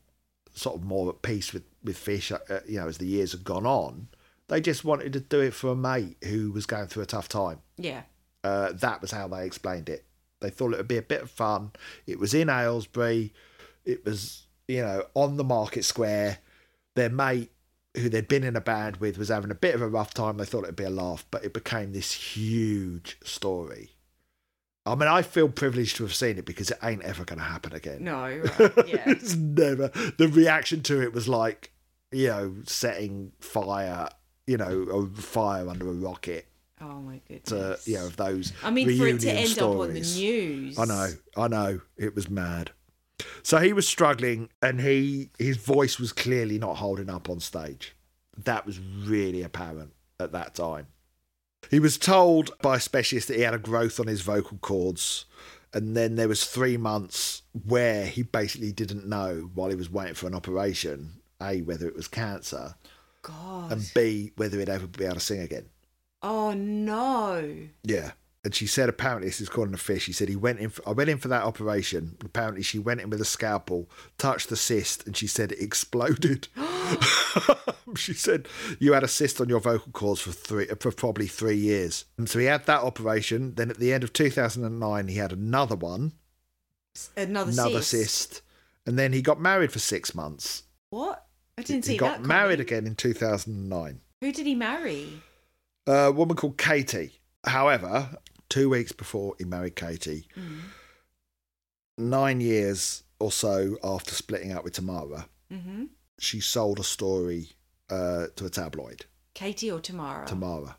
[0.54, 3.44] sort of more at peace with with Fish, uh, you know, as the years had
[3.44, 4.08] gone on,
[4.50, 7.30] they just wanted to do it for a mate who was going through a tough
[7.30, 7.60] time.
[7.78, 8.02] yeah.
[8.42, 10.06] Uh, that was how they explained it.
[10.40, 11.72] They thought it would be a bit of fun.
[12.08, 13.34] It was in Aylesbury.
[13.84, 16.38] It was, you know, on the market square.
[16.96, 17.52] Their mate,
[17.98, 20.38] who they'd been in a band with, was having a bit of a rough time.
[20.38, 23.92] They thought it'd be a laugh, but it became this huge story.
[24.90, 27.46] I mean, I feel privileged to have seen it because it ain't ever going to
[27.46, 28.04] happen again.
[28.04, 28.44] No.
[28.60, 28.88] Right.
[28.88, 29.04] Yeah.
[29.06, 29.90] it's never.
[30.18, 31.72] The reaction to it was like,
[32.12, 34.10] you know, setting fire,
[34.48, 36.50] you know, a fire under a rocket
[36.82, 37.88] oh my to, goodness.
[37.88, 38.54] you know, of those.
[38.64, 40.78] I mean, for it to end up on the news.
[40.78, 42.72] I know, I know, it was mad.
[43.44, 47.96] So he was struggling, and he his voice was clearly not holding up on stage.
[48.38, 50.88] That was really apparent at that time.
[51.70, 55.26] He was told by a specialist that he had a growth on his vocal cords,
[55.74, 60.16] and then there was three months where he basically didn't know while he was waiting
[60.16, 62.76] for an operation, a whether it was cancer,
[63.22, 63.72] God.
[63.72, 65.66] and b whether he'd ever be able to sing again.
[66.24, 67.68] oh no.
[67.84, 68.12] Yeah.
[68.44, 70.04] And she said, apparently, this is calling a fish.
[70.04, 70.70] She said, he went in.
[70.70, 72.16] For, I went in for that operation.
[72.24, 76.48] Apparently, she went in with a scalpel, touched the cyst, and she said it exploded.
[77.96, 78.48] she said,
[78.80, 82.06] you had a cyst on your vocal cords for three, for probably three years.
[82.18, 83.56] And so he had that operation.
[83.56, 86.14] Then at the end of 2009, he had another one,
[87.18, 88.32] Another, another cyst.
[88.32, 88.42] cyst.
[88.86, 90.64] And then he got married for six months.
[90.92, 91.26] What?
[91.58, 92.26] I didn't he see got that.
[92.28, 92.68] married coming.
[92.68, 94.00] again in 2009.
[94.22, 95.22] Who did he marry?
[95.88, 97.19] a woman called Katie.
[97.46, 98.18] However,
[98.50, 100.28] two weeks before he married Katie,
[101.98, 105.86] nine years or so after splitting up with Tamara, Mm-hmm.
[106.20, 107.50] she sold a story
[107.90, 109.06] uh, to a tabloid.
[109.34, 110.28] Katie or Tamara?
[110.28, 110.76] Tamara,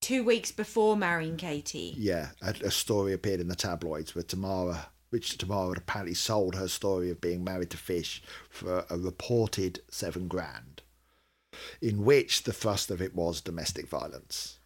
[0.00, 1.94] Two weeks before marrying Katie.
[1.98, 6.54] yeah, a, a story appeared in the tabloids where Tamara, which Tamara had apparently sold
[6.54, 10.80] her story of being married to Fish for a reported seven grand,
[11.82, 14.58] in which the thrust of it was domestic violence.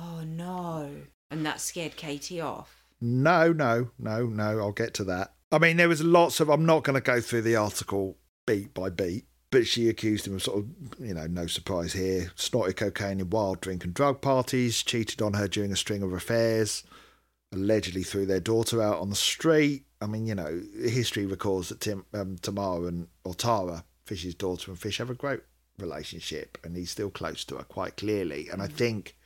[0.00, 0.90] Oh no.
[1.30, 2.84] And that scared Katie off.
[3.00, 4.58] No, no, no, no.
[4.58, 5.34] I'll get to that.
[5.50, 6.48] I mean, there was lots of.
[6.48, 10.34] I'm not going to go through the article beat by beat, but she accused him
[10.34, 10.66] of sort of,
[11.00, 15.34] you know, no surprise here, snorted cocaine in wild drink and drug parties, cheated on
[15.34, 16.84] her during a string of affairs,
[17.52, 19.84] allegedly threw their daughter out on the street.
[20.00, 24.70] I mean, you know, history records that Tim, um, Tamara and or Tara, Fish's daughter,
[24.70, 25.40] and Fish have a great
[25.78, 28.48] relationship, and he's still close to her quite clearly.
[28.48, 29.16] And I think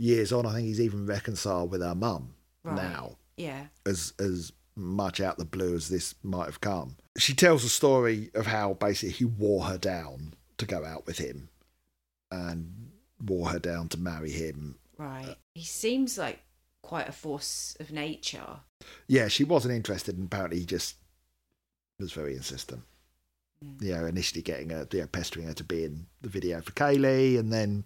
[0.00, 2.34] years on, I think he's even reconciled with her mum
[2.64, 2.76] Right.
[2.76, 3.66] now Yeah.
[3.86, 6.96] as as much out the blue as this might have come.
[7.18, 11.18] She tells a story of how basically he wore her down to go out with
[11.18, 11.48] him
[12.30, 12.90] and
[13.22, 14.76] wore her down to marry him.
[14.96, 15.36] Right.
[15.54, 16.40] He seems like
[16.82, 18.60] quite a force of nature.
[19.06, 20.96] Yeah, she wasn't interested and apparently he just
[21.98, 22.82] was very insistent.
[23.62, 23.84] Hmm.
[23.84, 26.72] You know, initially getting her, you know, pestering her to be in the video for
[26.72, 27.84] Kayleigh and then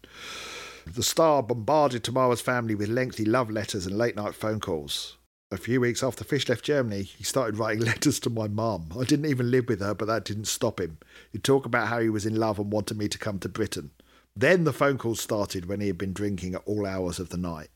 [0.87, 5.17] the star bombarded Tamara's family with lengthy love letters and late night phone calls.
[5.51, 8.89] A few weeks after Fish left Germany, he started writing letters to my mum.
[8.99, 10.99] I didn't even live with her, but that didn't stop him.
[11.33, 13.91] He'd talk about how he was in love and wanted me to come to Britain.
[14.37, 17.37] Then the phone calls started when he had been drinking at all hours of the
[17.37, 17.69] night.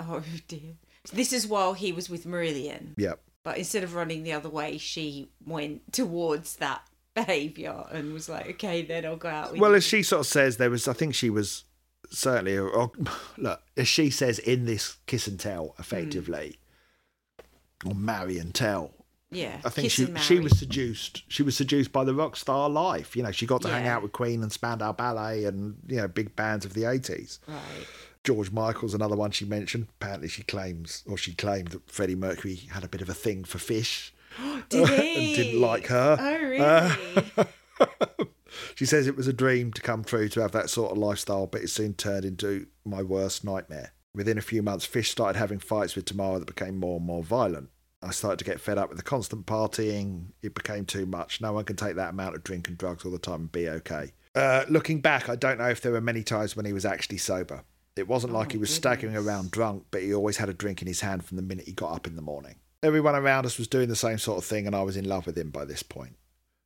[0.00, 0.74] Oh dear.
[1.12, 3.20] This is while he was with Marillion, Yep.
[3.44, 6.82] but instead of running the other way, she went towards that
[7.14, 9.76] behaviour and was like, "Okay, then I'll go out." With Well, you.
[9.76, 11.64] as she sort of says, there was, I think she was
[12.10, 12.92] certainly, or,
[13.36, 16.58] look, as she says in this kiss and tell, effectively,
[17.82, 17.88] hmm.
[17.90, 18.92] or marry and tell.
[19.30, 21.22] yeah, I think she and she was seduced.
[21.28, 23.16] She was seduced by the rock star life.
[23.16, 26.08] You know, she got to hang out with Queen and Spandau Ballet and you know
[26.08, 27.40] big bands of the eighties.
[27.48, 27.58] right.
[28.24, 29.86] George Michael's another one she mentioned.
[30.00, 33.44] Apparently, she claims or she claimed that Freddie Mercury had a bit of a thing
[33.44, 34.14] for fish.
[34.70, 35.36] Did and he?
[35.36, 36.16] didn't like her.
[36.18, 36.94] Oh uh,
[37.36, 37.48] really?
[38.74, 41.46] She says it was a dream to come true to have that sort of lifestyle,
[41.46, 43.92] but it soon turned into my worst nightmare.
[44.14, 47.22] Within a few months, Fish started having fights with Tamara that became more and more
[47.22, 47.70] violent.
[48.00, 50.26] I started to get fed up with the constant partying.
[50.42, 51.40] It became too much.
[51.40, 53.68] No one can take that amount of drink and drugs all the time and be
[53.68, 54.12] okay.
[54.34, 57.18] Uh, looking back, I don't know if there were many times when he was actually
[57.18, 57.64] sober.
[57.96, 60.82] It wasn't like Oh, he was staggering around drunk, but he always had a drink
[60.82, 62.56] in his hand from the minute he got up in the morning.
[62.82, 65.26] Everyone around us was doing the same sort of thing, and I was in love
[65.26, 66.16] with him by this point.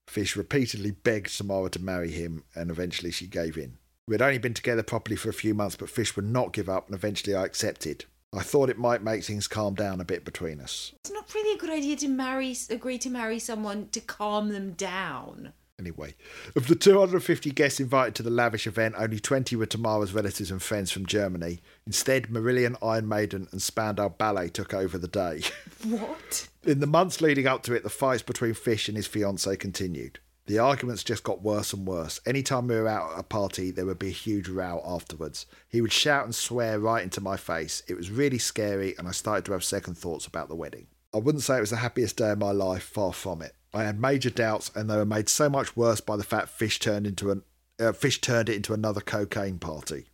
[0.08, 3.78] Fish repeatedly begged Tamara to marry him, and eventually she gave in.
[4.06, 6.68] We had only been together properly for a few months, but Fish would not give
[6.68, 8.06] up, and eventually I accepted.
[8.32, 10.92] I thought it might make things calm down a bit between us.
[11.00, 14.72] it's not really a good idea to marry, agree to marry someone to calm them
[14.72, 15.52] down.
[15.78, 16.16] Anyway,
[16.56, 20.60] of the 250 guests invited to the lavish event, only 20 were Tamara's relatives and
[20.60, 21.60] friends from Germany.
[21.86, 25.42] Instead, Marillion, Iron Maiden, and Spandau Ballet took over the day.
[25.84, 26.48] What?
[26.64, 30.18] In the months leading up to it, the fights between Fish and his fiancée continued.
[30.46, 32.20] The arguments just got worse and worse.
[32.24, 35.44] Anytime we were out at a party, there would be a huge row afterwards.
[35.68, 37.82] He would shout and swear right into my face.
[37.86, 40.86] It was really scary, and I started to have second thoughts about the wedding.
[41.12, 43.54] I wouldn't say it was the happiest day of my life, far from it.
[43.74, 46.78] I had major doubts, and they were made so much worse by the fact Fish
[46.78, 47.42] turned into an
[47.78, 50.06] uh, Fish turned it into another cocaine party.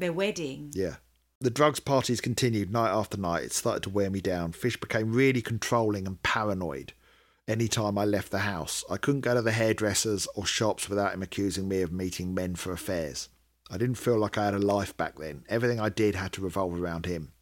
[0.00, 0.72] Their wedding.
[0.74, 0.96] Yeah.
[1.42, 3.44] The drugs parties continued night after night.
[3.44, 4.52] It started to wear me down.
[4.52, 6.92] Fish became really controlling and paranoid.
[7.48, 11.22] Anytime I left the house, I couldn't go to the hairdressers or shops without him
[11.22, 13.30] accusing me of meeting men for affairs.
[13.70, 15.44] I didn't feel like I had a life back then.
[15.48, 17.32] Everything I did had to revolve around him.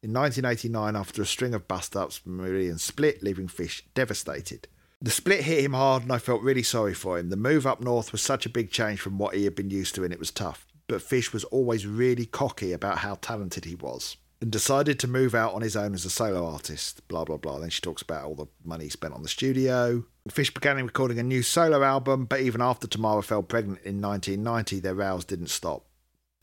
[0.00, 4.68] In 1989, after a string of bust ups, Marillion split, leaving Fish devastated.
[5.02, 7.30] The split hit him hard, and I felt really sorry for him.
[7.30, 9.96] The move up north was such a big change from what he had been used
[9.96, 10.68] to, and it was tough.
[10.90, 15.36] But Fish was always really cocky about how talented he was and decided to move
[15.36, 17.06] out on his own as a solo artist.
[17.06, 17.60] Blah, blah, blah.
[17.60, 20.04] Then she talks about all the money he spent on the studio.
[20.28, 24.80] Fish began recording a new solo album, but even after Tamara fell pregnant in 1990,
[24.80, 25.86] their rows didn't stop.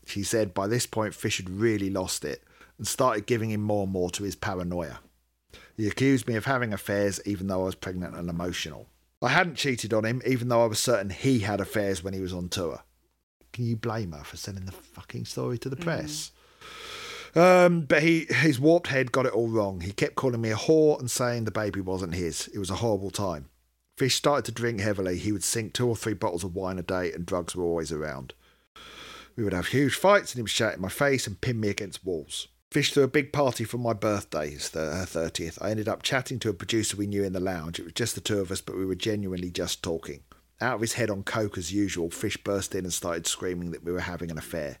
[0.06, 2.42] She said by this point, Fish had really lost it
[2.78, 5.00] and started giving in more and more to his paranoia.
[5.76, 8.88] He accused me of having affairs even though I was pregnant and emotional.
[9.20, 12.20] I hadn't cheated on him even though I was certain he had affairs when he
[12.22, 12.82] was on tour.
[13.58, 16.30] Can you blame her for sending the fucking story to the press?
[17.34, 19.80] Um, but he, his warped head got it all wrong.
[19.80, 22.46] He kept calling me a whore and saying the baby wasn't his.
[22.54, 23.48] It was a horrible time.
[23.96, 25.18] Fish started to drink heavily.
[25.18, 27.90] He would sink two or three bottles of wine a day, and drugs were always
[27.90, 28.32] around.
[29.34, 31.68] We would have huge fights, and he would shout in my face and pin me
[31.68, 32.46] against walls.
[32.70, 35.58] Fish threw a big party for my birthday, her 30th.
[35.60, 37.80] I ended up chatting to a producer we knew in the lounge.
[37.80, 40.20] It was just the two of us, but we were genuinely just talking.
[40.60, 43.84] Out of his head on coke as usual, Fish burst in and started screaming that
[43.84, 44.78] we were having an affair.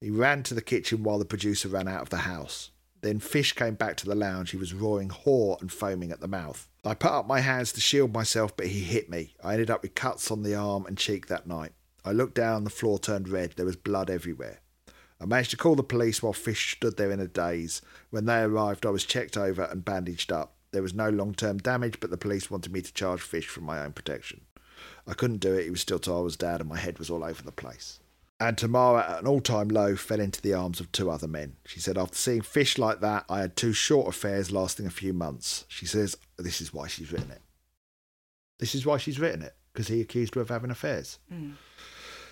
[0.00, 2.70] He ran to the kitchen while the producer ran out of the house.
[3.00, 4.50] Then Fish came back to the lounge.
[4.50, 6.68] He was roaring whore and foaming at the mouth.
[6.84, 9.34] I put up my hands to shield myself, but he hit me.
[9.42, 11.72] I ended up with cuts on the arm and cheek that night.
[12.04, 13.52] I looked down, the floor turned red.
[13.56, 14.60] There was blood everywhere.
[15.20, 17.82] I managed to call the police while Fish stood there in a daze.
[18.10, 20.54] When they arrived, I was checked over and bandaged up.
[20.72, 23.60] There was no long term damage, but the police wanted me to charge Fish for
[23.60, 24.42] my own protection.
[25.06, 25.64] I couldn't do it.
[25.64, 28.00] He was still told I was dad, and my head was all over the place.
[28.40, 31.56] And Tamara, at an all time low, fell into the arms of two other men.
[31.64, 35.12] She said, After seeing Fish like that, I had two short affairs lasting a few
[35.12, 35.64] months.
[35.68, 37.42] She says, This is why she's written it.
[38.58, 41.18] This is why she's written it, because he accused her of having affairs.
[41.32, 41.54] Mm.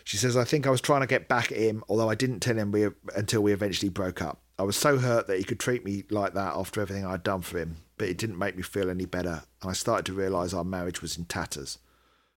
[0.04, 2.40] She says, I think I was trying to get back at him, although I didn't
[2.40, 4.40] tell him we, until we eventually broke up.
[4.58, 7.42] I was so hurt that he could treat me like that after everything I'd done
[7.42, 10.52] for him, but it didn't make me feel any better, and I started to realise
[10.52, 11.78] our marriage was in tatters.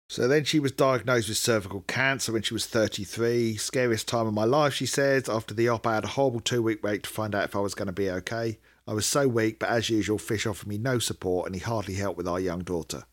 [0.09, 3.57] So then she was diagnosed with cervical cancer when she was 33.
[3.57, 5.27] Scariest time of my life, she says.
[5.27, 7.59] After the op, I had a horrible two week wait to find out if I
[7.59, 8.59] was going to be okay.
[8.85, 11.95] I was so weak, but as usual, Fish offered me no support and he hardly
[11.95, 13.05] helped with our young daughter.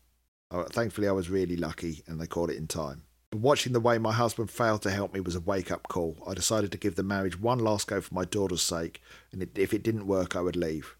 [0.51, 3.03] Uh, Thankfully, I was really lucky and they caught it in time.
[3.31, 6.17] But watching the way my husband failed to help me was a wake up call.
[6.27, 9.01] I decided to give the marriage one last go for my daughter's sake,
[9.31, 10.97] and if it didn't work, I would leave.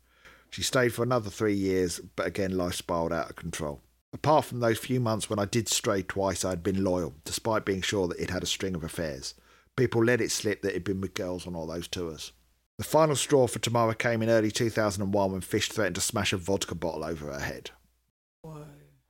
[0.49, 3.81] She stayed for another three years, but again, life spiraled out of control.
[4.13, 7.65] Apart from those few months when I did stray twice, I had been loyal, despite
[7.65, 9.35] being sure that it had a string of affairs.
[9.77, 12.33] People let it slip that it'd been with girls on all those tours.
[12.77, 16.37] The final straw for Tamara came in early 2001 when Fish threatened to smash a
[16.37, 17.71] vodka bottle over her head.
[18.41, 18.65] Whoa.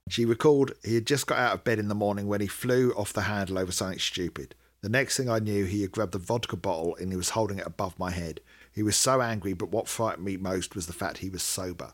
[0.10, 2.92] She recalled he had just got out of bed in the morning when he flew
[2.92, 4.56] off the handle over something stupid.
[4.82, 7.60] The next thing I knew, he had grabbed the vodka bottle and he was holding
[7.60, 8.42] it above my head.
[8.74, 11.94] He was so angry, but what frightened me most was the fact he was sober.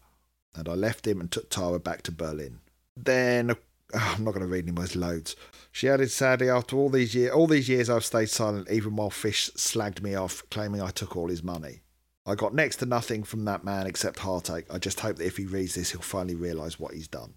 [0.56, 2.60] And I left him and took Tara back to Berlin.
[3.04, 5.36] Then, oh, I'm not going to read anymore, there's loads.
[5.72, 9.10] She added, sadly, after all these years, all these years I've stayed silent, even while
[9.12, 11.82] Fish slagged me off, claiming I took all his money.
[12.26, 14.66] I got next to nothing from that man except heartache.
[14.70, 17.36] I just hope that if he reads this, he'll finally realise what he's done.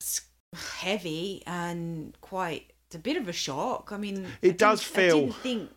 [0.00, 0.22] It's
[0.54, 2.72] heavy and quite.
[2.86, 3.90] It's a bit of a shock.
[3.92, 5.70] I mean, It I does feel- I didn't think.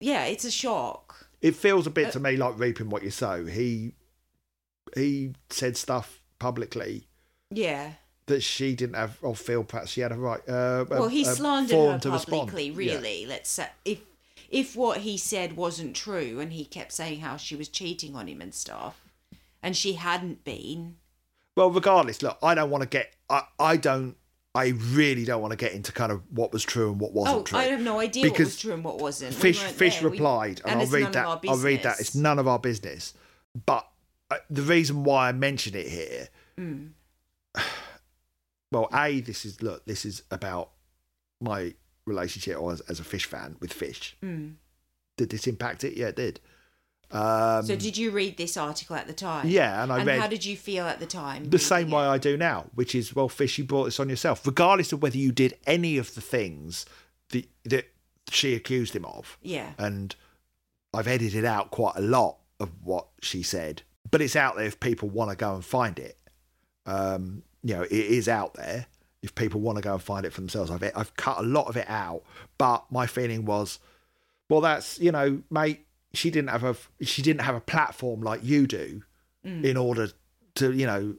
[0.00, 1.28] Yeah, it's a shock.
[1.40, 3.44] It feels a bit Uh, to me like reaping what you sow.
[3.46, 3.94] He
[4.96, 7.08] he said stuff publicly
[7.50, 7.94] Yeah.
[8.26, 10.40] That she didn't have or feel perhaps she had a right.
[10.48, 12.68] Uh, Well, he a slandered her publicly.
[12.68, 12.94] Yeah.
[12.94, 14.00] Really, let's say if
[14.50, 18.26] if what he said wasn't true, and he kept saying how she was cheating on
[18.28, 19.00] him and stuff,
[19.62, 20.96] and she hadn't been.
[21.56, 23.12] Well, regardless, look, I don't want to get.
[23.28, 24.16] I, I don't.
[24.56, 27.36] I really don't want to get into kind of what was true and what wasn't
[27.36, 27.58] Oh, true.
[27.58, 29.34] I have no idea what Because was true and what wasn't.
[29.34, 30.08] Fish weren't Fish there.
[30.08, 31.26] We- replied, and, and I'll read that.
[31.48, 31.98] I'll read that.
[32.00, 33.14] It's none of our business.
[33.66, 33.86] But
[34.30, 36.90] uh, the reason why I mention it here, Mm.
[38.74, 40.70] Well, a this is look, this is about
[41.40, 41.74] my
[42.06, 44.16] relationship as, as a fish fan with fish.
[44.22, 44.54] Mm.
[45.16, 45.96] Did this impact it?
[45.96, 46.40] Yeah, it did.
[47.10, 49.46] Um, So did you read this article at the time?
[49.48, 51.50] yeah, and I and read how did you feel at the time?
[51.50, 52.08] the same way it?
[52.08, 55.16] I do now, which is well, fish, you brought this on yourself, regardless of whether
[55.18, 56.84] you did any of the things
[57.30, 57.86] that that
[58.30, 59.38] she accused him of.
[59.42, 59.72] Yeah.
[59.78, 60.16] and
[60.92, 64.78] I've edited out quite a lot of what she said, but it's out there if
[64.80, 66.16] people want to go and find it.
[66.86, 68.86] Um, you know, it is out there
[69.22, 70.70] if people want to go and find it for themselves.
[70.70, 72.22] I've I've cut a lot of it out,
[72.58, 73.80] but my feeling was,
[74.48, 78.44] well, that's you know, mate, she didn't have a she didn't have a platform like
[78.44, 79.02] you do
[79.44, 79.64] mm.
[79.64, 80.10] in order
[80.56, 81.16] to you know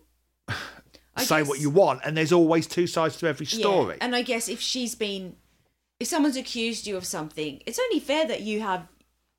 [1.16, 3.96] I say guess- what you want, and there's always two sides to every story.
[3.98, 4.06] Yeah.
[4.06, 5.36] And I guess if she's been
[6.00, 8.88] if someone's accused you of something, it's only fair that you have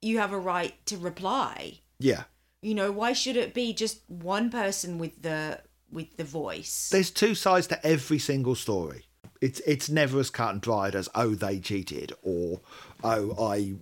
[0.02, 1.80] you have a right to reply.
[1.98, 2.24] yeah.
[2.62, 6.90] You know, why should it be just one person with the with the voice?
[6.90, 9.06] there's two sides to every single story.
[9.40, 12.60] It's it's never as cut and dried as oh they cheated or
[13.04, 13.74] oh I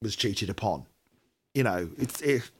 [0.00, 0.86] was cheated upon.
[1.54, 2.50] You know, it's it.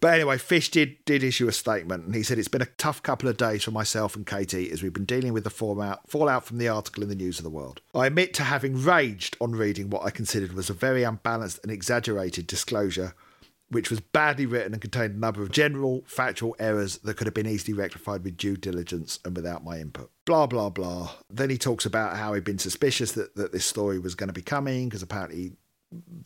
[0.00, 3.02] But anyway, Fish did did issue a statement, and he said it's been a tough
[3.02, 6.44] couple of days for myself and Katie as we've been dealing with the fallout fallout
[6.44, 7.80] from the article in the News of the World.
[7.94, 11.72] I admit to having raged on reading what I considered was a very unbalanced and
[11.72, 13.14] exaggerated disclosure
[13.70, 17.34] which was badly written and contained a number of general factual errors that could have
[17.34, 20.10] been easily rectified with due diligence and without my input.
[20.24, 21.10] Blah, blah, blah.
[21.30, 24.34] Then he talks about how he'd been suspicious that, that this story was going to
[24.34, 25.56] be coming because apparently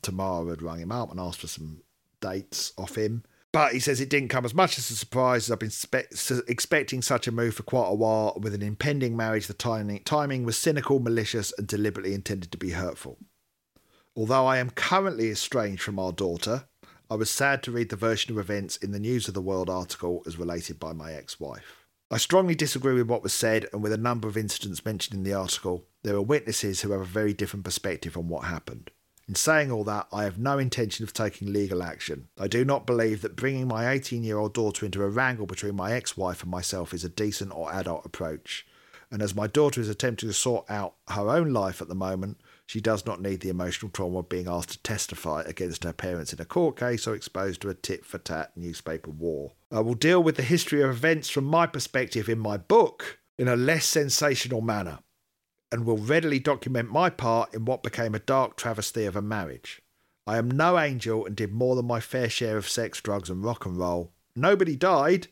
[0.03, 1.83] Tamara had rung him up and asked for some
[2.21, 3.25] dates off him.
[3.51, 6.13] But he says it didn't come as much as a surprise as I've been spe-
[6.49, 8.39] expecting such a move for quite a while.
[8.39, 12.71] With an impending marriage, the timing, timing was cynical, malicious, and deliberately intended to be
[12.71, 13.17] hurtful.
[14.15, 16.68] Although I am currently estranged from our daughter,
[17.11, 19.71] I was sad to read the version of events in the News of the World
[19.71, 21.87] article as related by my ex wife.
[22.11, 25.25] I strongly disagree with what was said, and with a number of incidents mentioned in
[25.25, 28.91] the article, there are witnesses who have a very different perspective on what happened.
[29.27, 32.29] In saying all that, I have no intention of taking legal action.
[32.39, 35.77] I do not believe that bringing my 18 year old daughter into a wrangle between
[35.77, 38.67] my ex wife and myself is a decent or adult approach.
[39.11, 42.39] And as my daughter is attempting to sort out her own life at the moment,
[42.69, 46.35] she does not need the emotional trauma of being asked to testify against her parents
[46.35, 49.53] in a court case or exposed to a tit for tat newspaper war.
[49.73, 53.49] I will deal with the history of events from my perspective in my book in
[53.49, 54.99] a less sensational manner
[55.73, 59.81] and will readily document my part in what became a dark travesty of a marriage.
[60.27, 63.43] I am no angel and did more than my fair share of sex, drugs, and
[63.43, 64.13] rock and roll.
[64.37, 65.29] Nobody died.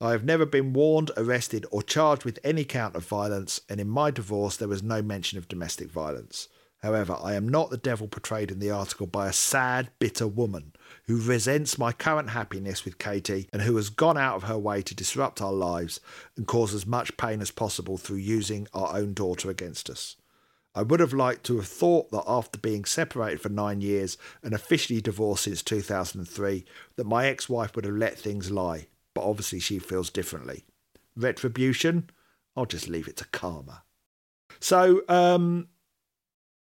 [0.00, 3.88] I have never been warned, arrested, or charged with any count of violence, and in
[3.88, 6.48] my divorce there was no mention of domestic violence.
[6.84, 10.74] However, I am not the devil portrayed in the article by a sad, bitter woman
[11.06, 14.82] who resents my current happiness with Katie and who has gone out of her way
[14.82, 15.98] to disrupt our lives
[16.36, 20.16] and cause as much pain as possible through using our own daughter against us.
[20.74, 24.52] I would have liked to have thought that after being separated for nine years and
[24.52, 26.66] officially divorced since 2003,
[26.96, 30.64] that my ex wife would have let things lie, but obviously she feels differently.
[31.16, 32.10] Retribution?
[32.54, 33.84] I'll just leave it to karma.
[34.60, 35.68] So, um,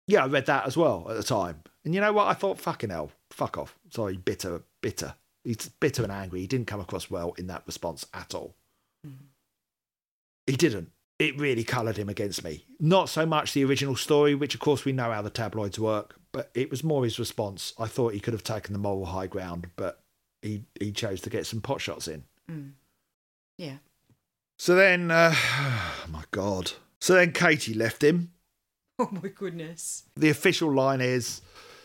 [0.06, 1.62] yeah, I read that as well at the time.
[1.84, 2.28] And you know what?
[2.28, 3.76] I thought, fucking hell, fuck off.
[3.90, 5.14] Sorry, bitter, bitter.
[5.44, 6.40] He's bitter and angry.
[6.40, 8.54] He didn't come across well in that response at all.
[10.46, 10.90] He didn't.
[11.18, 12.64] it really coloured him against me.
[12.80, 16.16] Not so much the original story, which of course we know how the tabloids work,
[16.32, 17.72] but it was more his response.
[17.78, 20.00] I thought he could have taken the moral high ground, but
[20.42, 22.24] he he chose to get some pot shots in.
[23.56, 23.76] Yeah.
[24.58, 26.72] So then, uh, oh my God.
[27.00, 28.31] So then Katie left him.
[29.12, 30.04] Oh my goodness.
[30.16, 31.40] The official line is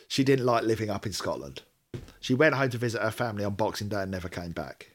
[0.07, 1.63] she didn't like living up in Scotland.
[2.20, 4.91] She went home to visit her family on Boxing Day and never came back.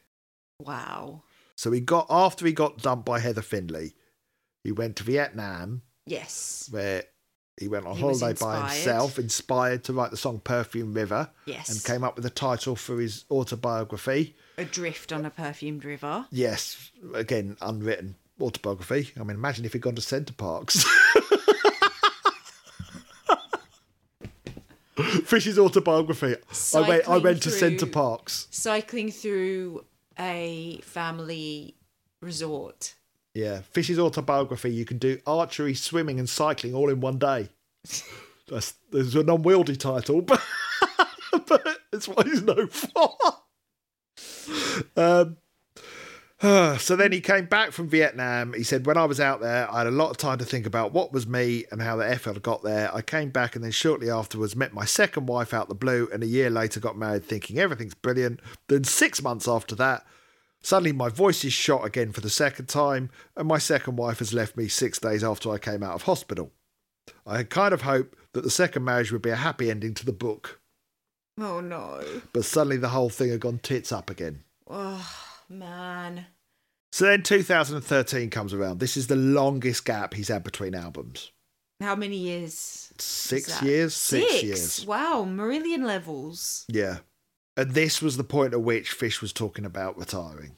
[0.59, 1.23] Wow.
[1.55, 3.93] So he got after he got dumped by Heather Findlay,
[4.63, 6.67] he went to Vietnam Yes.
[6.71, 7.03] where
[7.59, 11.69] he went on He holiday by himself, inspired to write the song Perfume River, Yes.
[11.69, 14.35] and came up with a title for his autobiography.
[14.57, 16.25] Adrift on a perfumed river.
[16.31, 19.11] Yes, again, unwritten autobiography.
[19.19, 20.85] I mean, imagine if he'd gone to Center Parcs.
[25.25, 26.35] Fish's autobiography.
[26.75, 26.91] I went.
[26.91, 28.47] I Cycling went to Center Parcs.
[28.51, 29.85] Cycling through
[30.19, 31.75] a family
[32.21, 32.95] resort.
[33.33, 34.71] Yeah, Fish's autobiography.
[34.71, 37.49] You can do archery, swimming, and cycling all in one day.
[38.47, 40.41] That's there's an unwieldy title, but
[41.47, 43.17] but it's what he's known for.
[44.95, 45.37] Um,
[46.77, 48.51] so then he came back from Vietnam.
[48.53, 50.65] He said, When I was out there, I had a lot of time to think
[50.65, 52.93] about what was me and how the F had got there.
[52.93, 56.21] I came back and then shortly afterwards met my second wife out the blue, and
[56.21, 58.41] a year later got married thinking everything's brilliant.
[58.67, 60.05] Then six months after that,
[60.61, 64.33] suddenly my voice is shot again for the second time, and my second wife has
[64.33, 66.51] left me six days after I came out of hospital.
[67.25, 70.05] I had kind of hoped that the second marriage would be a happy ending to
[70.05, 70.59] the book,
[71.39, 72.03] Oh no.
[72.33, 74.43] but suddenly the whole thing had gone tits up again.
[75.59, 76.25] Man.
[76.91, 78.79] So then 2013 comes around.
[78.79, 81.31] This is the longest gap he's had between albums.
[81.81, 82.93] How many years?
[82.97, 83.95] Six years?
[83.95, 84.43] Six, Six.
[84.43, 84.85] years.
[84.85, 86.65] Wow, Marillion levels.
[86.69, 86.97] Yeah.
[87.57, 90.57] And this was the point at which Fish was talking about retiring.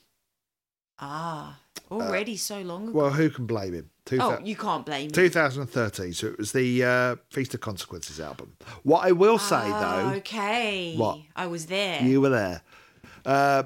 [0.99, 1.59] Ah,
[1.91, 2.97] already so long ago.
[2.97, 3.89] Well, who can blame him?
[4.05, 5.11] Two oh, you can't blame me.
[5.11, 6.13] 2013.
[6.13, 8.55] So it was the uh, Feast of Consequences album.
[8.83, 10.95] What I will say, Ah, though, okay.
[10.95, 11.19] What?
[11.35, 12.01] I was there.
[12.01, 12.61] you were there.
[13.25, 13.63] Uh,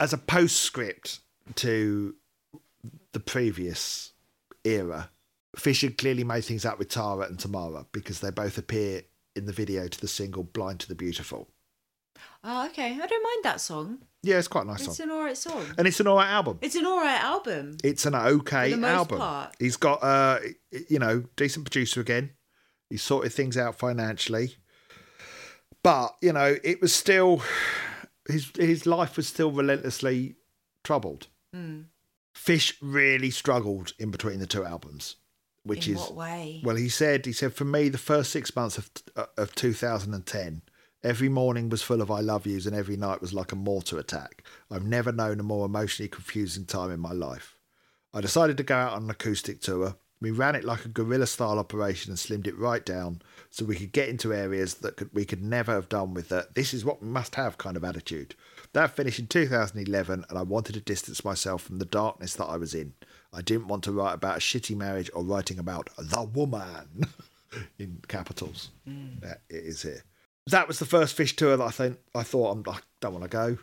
[0.00, 1.20] as a postscript
[1.56, 2.14] to
[3.12, 4.12] the previous
[4.64, 5.10] era,
[5.56, 9.02] Fisher clearly made things up with Tara and Tamara because they both appear
[9.34, 11.48] in the video to the single Blind to the Beautiful.
[12.44, 12.92] Oh, okay.
[12.92, 13.98] I don't mind that song.
[14.22, 15.10] Yeah, it's quite a nice It's song.
[15.10, 15.64] an alright song.
[15.78, 16.58] And it's an alright album.
[16.60, 17.76] It's an alright album.
[17.84, 19.18] It's an okay For the most album.
[19.18, 19.54] part.
[19.58, 20.38] He's got, uh,
[20.88, 22.30] you know, decent producer again.
[22.90, 24.56] He sorted things out financially,
[25.82, 27.42] but you know, it was still
[28.28, 30.36] his his life was still relentlessly
[30.84, 31.26] troubled.
[31.52, 31.82] Hmm.
[32.34, 35.16] Fish really struggled in between the two albums,
[35.64, 36.60] which In is what way?
[36.64, 40.62] well, he said he said for me the first six months of uh, of 2010.
[41.04, 43.98] Every morning was full of I love yous, and every night was like a mortar
[43.98, 44.42] attack.
[44.70, 47.56] I've never known a more emotionally confusing time in my life.
[48.12, 49.96] I decided to go out on an acoustic tour.
[50.20, 53.76] We ran it like a guerrilla style operation and slimmed it right down so we
[53.76, 56.54] could get into areas that could, we could never have done with that.
[56.54, 58.34] this is what we must have kind of attitude.
[58.72, 62.56] That finished in 2011 and I wanted to distance myself from the darkness that I
[62.56, 62.92] was in.
[63.32, 67.06] I didn't want to write about a shitty marriage or writing about the woman
[67.78, 68.70] in capitals.
[68.86, 70.04] Yeah, it is here.
[70.46, 73.24] That was the first fish tour that I think I thought I'm, I don't want
[73.24, 73.58] to go.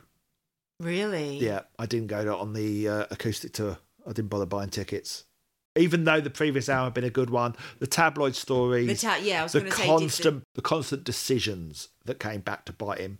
[0.80, 1.38] Really?
[1.38, 3.78] Yeah, I didn't go on the uh, acoustic tour.
[4.06, 5.25] I didn't bother buying tickets.
[5.78, 9.20] Even though the previous hour had been a good one, the tabloid stories, The ta-
[9.22, 9.84] yeah, I was the going say.
[9.84, 13.20] the- constant, the constant decisions that came back to bite him.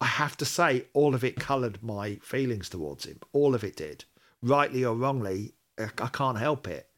[0.00, 3.20] I have to say, all of it coloured my feelings towards him.
[3.32, 4.04] All of it did,
[4.42, 5.54] rightly or wrongly.
[5.78, 6.88] I I can't help it.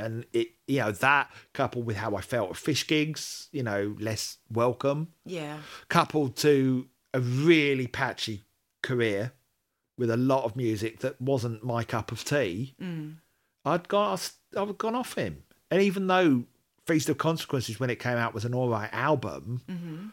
[0.00, 3.96] And it, you know, that coupled with how I felt at fish gigs, you know,
[3.98, 5.58] less welcome, yeah.
[5.88, 8.44] coupled to a really patchy
[8.84, 9.32] career
[9.98, 13.16] with a lot of music that wasn't my cup of tea, Mm.
[13.64, 14.18] I'd gone,
[14.56, 15.42] I'd gone off him.
[15.70, 16.44] And even though
[16.86, 20.06] Feast of Consequences, when it came out, was an all right album, hmm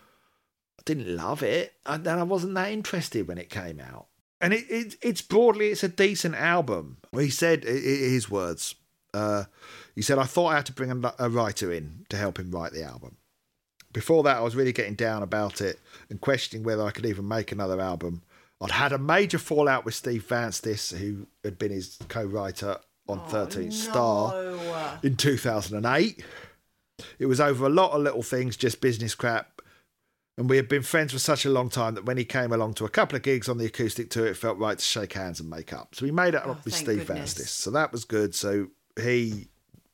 [0.78, 4.08] I didn't love it, and then I wasn't that interested when it came out.
[4.42, 6.98] And it, it it's broadly, it's a decent album.
[7.14, 8.76] He said, i- i- his words,
[9.14, 9.46] uh,
[9.96, 12.52] he said, I thought I had to bring a, a writer in to help him
[12.52, 13.16] write the album.
[13.94, 15.80] Before that, I was really getting down about it
[16.10, 18.22] and questioning whether I could even make another album.
[18.62, 22.78] I'd had a major fallout with Steve Vantsis, who had been his co-writer
[23.08, 24.98] on 13th Star No.
[25.04, 26.24] in 2008.
[27.20, 29.62] It was over a lot of little things, just business crap.
[30.38, 32.74] And we had been friends for such a long time that when he came along
[32.76, 35.40] to a couple of gigs on the acoustic tour, it felt right to shake hands
[35.40, 35.96] and make up.
[35.96, 37.08] So we made it Oh, up with thank Steve.
[37.08, 37.48] Vantsis.
[37.48, 38.36] So that was good.
[38.36, 38.68] So
[39.02, 39.48] he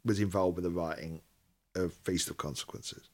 [0.03, 1.21] was involved with the writing
[1.75, 3.09] of Feast of Consequences.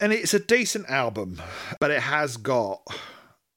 [0.00, 1.42] And it's a decent album,
[1.80, 2.80] but it has got,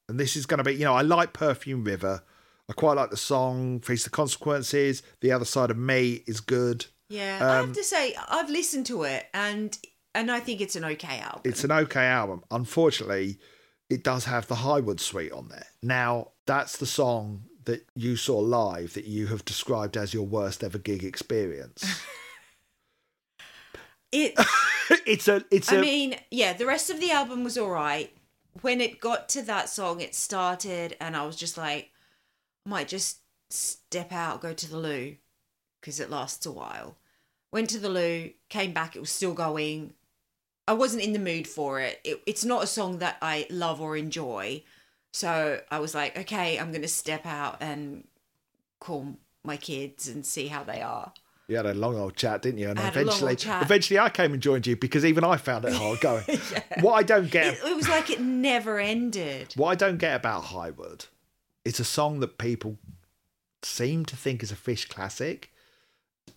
[0.08, 2.24] and this is going to be, you know, I like Perfume River.
[2.72, 5.02] I quite like the song Face the Consequences.
[5.20, 6.86] The Other Side of Me is good.
[7.10, 9.76] Yeah, I Um, have to say I've listened to it and
[10.14, 11.42] and I think it's an okay album.
[11.44, 12.42] It's an okay album.
[12.50, 13.38] Unfortunately,
[13.90, 15.66] it does have the Highwood Suite on there.
[15.82, 20.64] Now, that's the song that you saw live that you have described as your worst
[20.64, 22.00] ever gig experience.
[24.12, 24.34] it
[25.06, 28.10] it's a it's I a mean, yeah, the rest of the album was all right.
[28.62, 31.90] When it got to that song, it started, and I was just like,
[32.66, 33.18] I might just
[33.50, 35.16] step out, go to the loo,
[35.80, 36.96] because it lasts a while.
[37.52, 39.94] Went to the loo, came back, it was still going.
[40.66, 42.00] I wasn't in the mood for it.
[42.04, 44.62] it it's not a song that I love or enjoy.
[45.12, 48.04] So I was like, okay, I'm going to step out and
[48.80, 51.12] call my kids and see how they are.
[51.48, 52.70] You had a long old chat, didn't you?
[52.70, 55.36] And I had a long eventually, eventually, I came and joined you because even I
[55.36, 56.24] found it hard going.
[56.80, 59.52] What I don't get, It, it was like it never ended.
[59.56, 61.06] what I don't get about Highwood,
[61.64, 62.78] it's a song that people
[63.62, 65.52] seem to think is a Fish classic,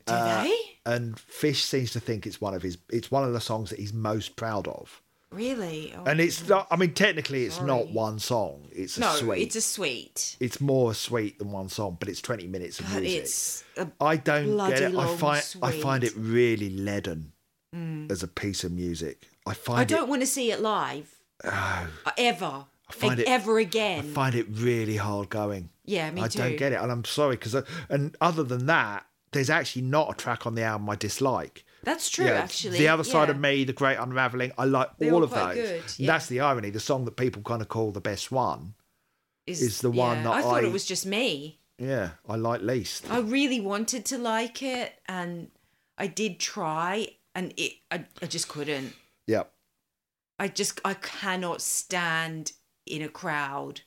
[0.05, 0.55] Do Uh, they?
[0.86, 2.78] and Fish seems to think it's one of his.
[2.89, 5.01] It's one of the songs that he's most proud of.
[5.32, 5.93] Really?
[5.97, 6.67] Oh, And it's not.
[6.71, 8.67] I mean, technically, it's not one song.
[8.71, 9.41] It's a no, suite.
[9.41, 12.86] it's a sweet, It's more a suite than one song, but it's twenty minutes of
[12.86, 13.21] but music.
[13.23, 14.95] it's a, I don't get it.
[14.95, 17.34] I find I find it really leaden
[18.09, 19.28] as a piece of music.
[19.45, 21.13] I find I don't want to see it live
[21.43, 21.49] it.
[21.51, 22.11] Oh, uh,
[22.89, 23.99] ever, find it- ever again.
[23.99, 25.69] I find it really hard going.
[25.86, 26.41] yeah, me I too.
[26.41, 27.55] I don't get it, and I'm sorry because.
[27.89, 31.65] And other than that, there's actually not a track on the album I dislike.
[31.83, 32.79] That's true, Yeah, actually.
[32.79, 35.53] The other side of me, the Great Unraveling, I like They're all all of those.
[35.55, 36.07] good, yeah.
[36.07, 36.71] That's the irony.
[36.71, 38.73] The song that people kind of call the best one,
[39.45, 41.59] is, is the one that I thought I- it was just me.
[41.77, 43.09] yeah, I like least.
[43.11, 45.51] I really wanted to like it, and
[45.97, 48.93] I did try, and it, I, I just couldn't.
[49.27, 49.43] Yeah,
[50.39, 52.53] I just, I cannot stand
[52.86, 53.81] in a crowd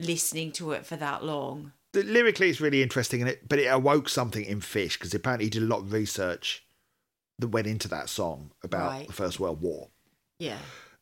[0.00, 1.72] listening to it for that long.
[1.92, 5.46] the, lyrically it's really interesting, and it but it awoke something in Fish because apparently
[5.46, 6.64] he did a lot of research
[7.38, 9.06] that went into that song about Right.
[9.06, 9.88] the First World War,
[10.38, 10.58] Yeah.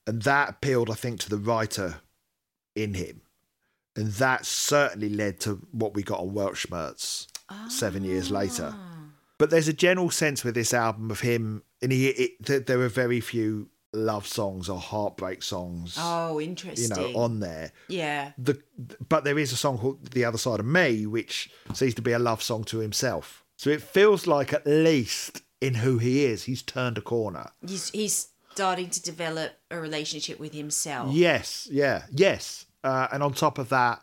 [0.06, 1.96] and that appealed, I think, to the writer
[2.74, 3.22] in him,
[3.96, 7.26] and that certainly led to what we got on Weltschmerz
[7.68, 8.72] seven years later.
[8.74, 8.88] Ah.
[9.38, 12.88] But there's a general sense with this album of him, and he it, there are
[12.88, 16.96] very few love songs or heartbreak songs, Oh, interesting.
[16.96, 17.72] you know, on there.
[17.88, 18.32] yeah.
[18.38, 18.60] The
[19.08, 22.12] but there is a song called "The Other Side of Me," which seems to be
[22.12, 23.44] a love song to himself.
[23.56, 27.50] So it feels like at least in who he is, he's turned a corner.
[27.66, 31.12] He's he's starting to develop a relationship with himself.
[31.14, 32.66] Yes, yeah, yes.
[32.84, 34.02] Uh, and on top of that,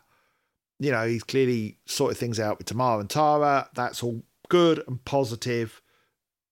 [0.78, 3.68] you know, he's clearly sorted things out with Tamara and Tara.
[3.74, 5.82] That's all good and positive.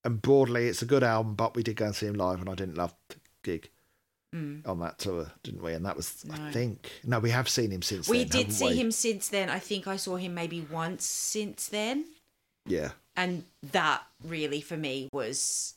[0.05, 2.49] And broadly, it's a good album, but we did go and see him live, and
[2.49, 2.95] I didn't love
[3.43, 3.71] gig
[4.33, 5.73] on that tour, didn't we?
[5.73, 6.53] And that was, I Mm.
[6.53, 8.45] Think, no, we have seen him since We then.
[8.45, 8.77] did see we?
[8.77, 9.49] him since then.
[9.49, 12.05] I think I saw him maybe once since then.
[12.67, 15.75] Yeah, And that really for me was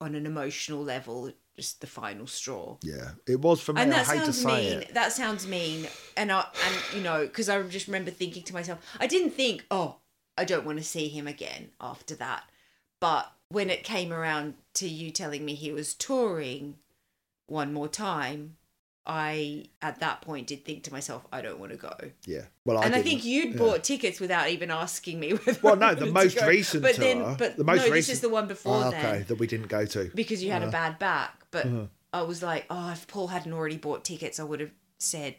[0.00, 2.78] on an emotional level just the final straw.
[2.82, 3.10] yeah.
[3.28, 3.82] It was for me.
[3.82, 4.80] and I that hate to sounds say mean.
[4.82, 4.94] it.
[4.94, 5.86] That sounds mean.
[6.16, 9.64] And I and you know, because I just remember thinking to myself, I didn't think,
[9.70, 9.98] oh,
[10.36, 12.44] I don't want to see him again after that.
[13.00, 16.78] But when it came around to you telling me he was touring
[17.46, 18.56] one more time,
[19.06, 21.94] I at that point did think to myself, I don't want to go.
[22.26, 22.42] Yeah.
[22.64, 23.58] Well, I and I think you'd yeah.
[23.58, 25.32] bought tickets without even asking me.
[25.34, 27.04] Whether Well, no, the most recent but tour.
[27.04, 27.94] then, but the most no, recent.
[27.94, 30.10] this is the one before Oh, then okay, that we didn't go to.
[30.14, 30.68] because you had Uh-huh.
[30.70, 31.44] a bad back.
[31.50, 31.66] But
[32.12, 35.36] I was like, oh, if Paul hadn't already bought tickets, I would have said,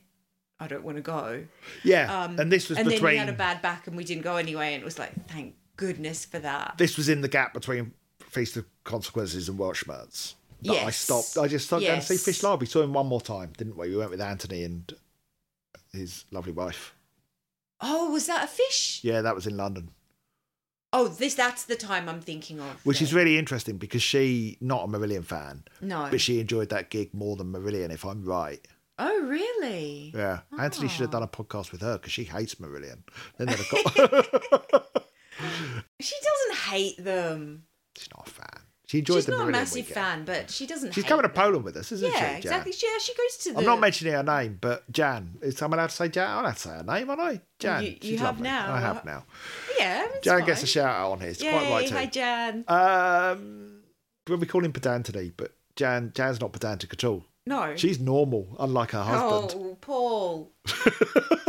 [0.59, 1.45] I don't want to go.
[1.83, 3.13] Yeah, Um, and this was and then between.
[3.13, 4.73] he had a bad back, and we didn't go anyway.
[4.75, 6.75] And it was like, thank goodness for that.
[6.77, 7.93] this was in the gap between
[8.29, 10.35] Feast of Consequences and Weltschmerz.
[10.63, 11.37] That I stopped.
[11.37, 12.59] I just started going to see Fish live.
[12.59, 13.89] We saw him one more time, didn't we?
[13.89, 14.91] We went with Anthony and
[15.93, 16.93] his lovely wife.
[17.81, 19.01] Oh, was that a fish?
[19.03, 19.89] Yeah, that was in London,
[20.93, 22.85] Oh, this that's the time I'm thinking of.
[22.85, 26.07] which is really interesting because she not a Marillion fan, no.
[26.09, 28.65] but she enjoyed that gig more than Marillion, if I'm right.
[28.97, 30.13] oh, really?
[30.15, 31.19] Yeah, Anthony should have Oh.
[31.19, 32.99] done a podcast with her because she hates Marillion.
[33.37, 34.85] Then got.
[35.99, 37.63] She doesn't hate them.
[37.97, 38.54] She's not a fan.
[38.87, 39.93] She enjoyed She's the not a Marillion massive weekend.
[39.95, 40.93] fan, but she doesn't.
[40.93, 41.35] She's hate coming to them.
[41.35, 42.15] Poland with us, isn't she?
[42.17, 42.37] Yeah, Jan?
[42.37, 42.71] exactly.
[42.71, 43.59] She, yeah, she goes to the.
[43.59, 45.37] I'm not mentioning her name, but Jan.
[45.41, 46.29] Is I'm allowed to say Jan?
[46.29, 47.41] I'm allowed to say her name, aren't I?
[47.59, 47.83] Jan.
[47.83, 48.43] You- you She's have lovely.
[48.43, 48.73] now.
[48.73, 49.25] I have now.
[49.79, 51.29] Yeah, it's Jan gets a shout out on here.
[51.29, 51.95] It's Yay, quite right too.
[51.95, 52.63] hi Jan.
[52.67, 53.79] Um,
[54.27, 57.25] well, we call him pedantity, but Jan Jan's not pedantic at all.
[57.47, 57.75] No.
[57.75, 59.61] She's normal, unlike her husband.
[59.65, 60.51] Oh, Paul.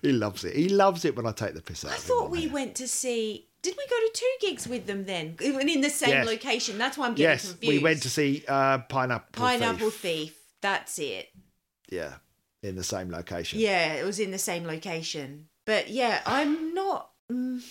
[0.00, 0.56] He loves it.
[0.56, 2.08] He loves it when I take the piss out I of him.
[2.08, 3.48] thought we went to see.
[3.62, 5.36] Did we go to two gigs with them then?
[5.40, 6.26] In the same Yes.
[6.26, 6.78] location.
[6.78, 7.68] That's why I'm getting Yes, confused.
[7.68, 10.30] we went to see uh, Pineapple Pineapple Thief.
[10.30, 10.38] Thief.
[10.60, 11.28] That's it.
[11.90, 12.14] Yeah,
[12.62, 13.60] in the same location.
[13.60, 15.48] Yeah, it was in the same location.
[15.64, 17.10] But yeah, I'm not.
[17.30, 17.62] Mm,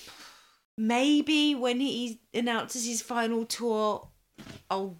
[0.77, 4.07] maybe when he announces his final tour,
[4.69, 4.97] I'll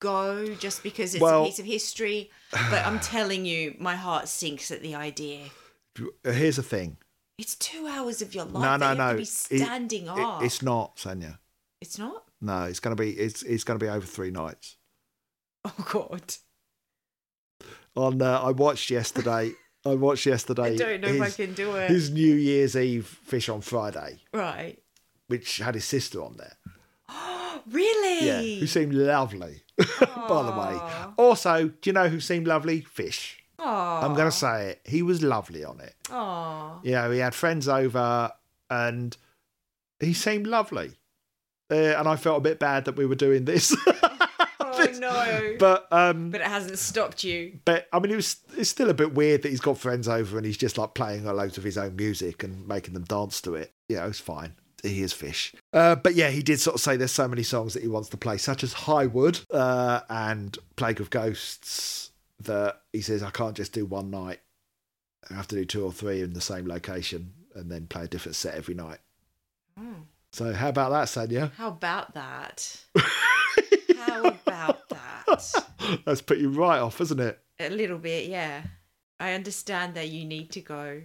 [0.00, 2.30] go just because it's Well- a piece of history.
[2.52, 5.40] But I'm telling you, my heart sinks at the idea.
[6.24, 6.98] Here's the thing.
[7.38, 9.16] It's two hours of your life no, that no, you no.
[9.16, 10.42] to It- standing it- up.
[10.42, 11.38] it's not, Sanya.
[11.80, 12.24] It's not.
[12.40, 14.76] No, it's gonna be it's it's gonna be over three nights.
[15.66, 16.34] Oh God,
[17.96, 19.52] On uh, I watched yesterday.
[19.84, 20.74] I watched yesterday.
[20.74, 21.90] I don't know if I can do it.
[21.90, 24.78] his New Year's Eve fish on Friday, Right.
[25.28, 26.56] which had his sister on there.
[27.08, 28.26] Oh, really?
[28.26, 29.62] Yeah, who seemed lovely.
[29.78, 32.80] By the way, also, do you know who seemed lovely?
[32.82, 33.42] Fish.
[33.58, 34.02] Aww.
[34.02, 34.80] I'm gonna say it.
[34.84, 35.94] He was lovely on it.
[36.04, 36.84] Aww.
[36.84, 38.32] You know, he had friends over,
[38.70, 39.16] and
[40.00, 40.92] he seemed lovely.
[41.70, 43.76] Uh, and I felt a bit bad that we were doing this.
[44.78, 45.56] Oh no.
[45.58, 47.58] But, but um, it hasn't stopped you.
[47.64, 50.36] But I mean, it was it's still a bit weird that he's got friends over
[50.36, 53.40] and he's just like playing a load of his own music and making them dance
[53.42, 53.72] to it.
[53.88, 54.54] You know, it's fine.
[54.82, 55.54] He is fish.
[55.72, 58.08] Uh, but yeah, he did sort of say there's so many songs that he wants
[58.10, 62.10] to play, such as Highwood uh, and Plague of Ghosts,
[62.40, 64.40] that he says I can't just do one night.
[65.30, 68.08] I have to do two or three in the same location and then play a
[68.08, 68.98] different set every night.
[69.78, 70.02] Hmm.
[70.32, 71.52] So how about that, Sanya?
[71.52, 72.84] How about that?
[73.96, 75.64] How about that?
[76.04, 77.38] That's put you right off, isn't it?
[77.58, 78.62] A little bit, yeah.
[79.18, 81.02] I understand that you need to go.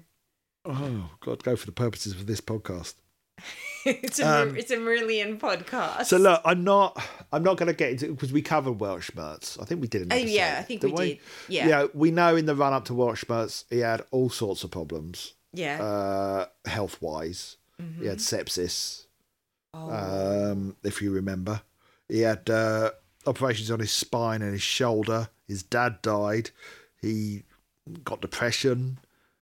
[0.65, 2.95] Oh God, go for the purposes of this podcast.
[3.85, 6.05] it's a Um, it's a Marillion podcast.
[6.05, 7.01] So look, I'm not.
[7.31, 9.61] I'm not going to get into because we covered Weltschmerz.
[9.61, 10.03] I think we did.
[10.03, 11.19] An Oh, yeah, I think we didn't did.
[11.47, 11.67] Yeah.
[11.67, 15.33] Yeah, we know in the run up to Weltschmerz, he had all sorts of problems,
[15.53, 15.81] yeah.
[15.81, 17.57] uh, health wise.
[17.99, 18.45] He had Mhm.
[18.45, 19.05] sepsis,
[19.73, 19.89] oh.
[20.51, 21.61] um, if you remember.
[22.07, 22.91] He had uh,
[23.25, 25.29] operations on his spine and his shoulder.
[25.47, 26.51] His dad died.
[27.01, 27.43] He
[28.03, 28.99] got depression.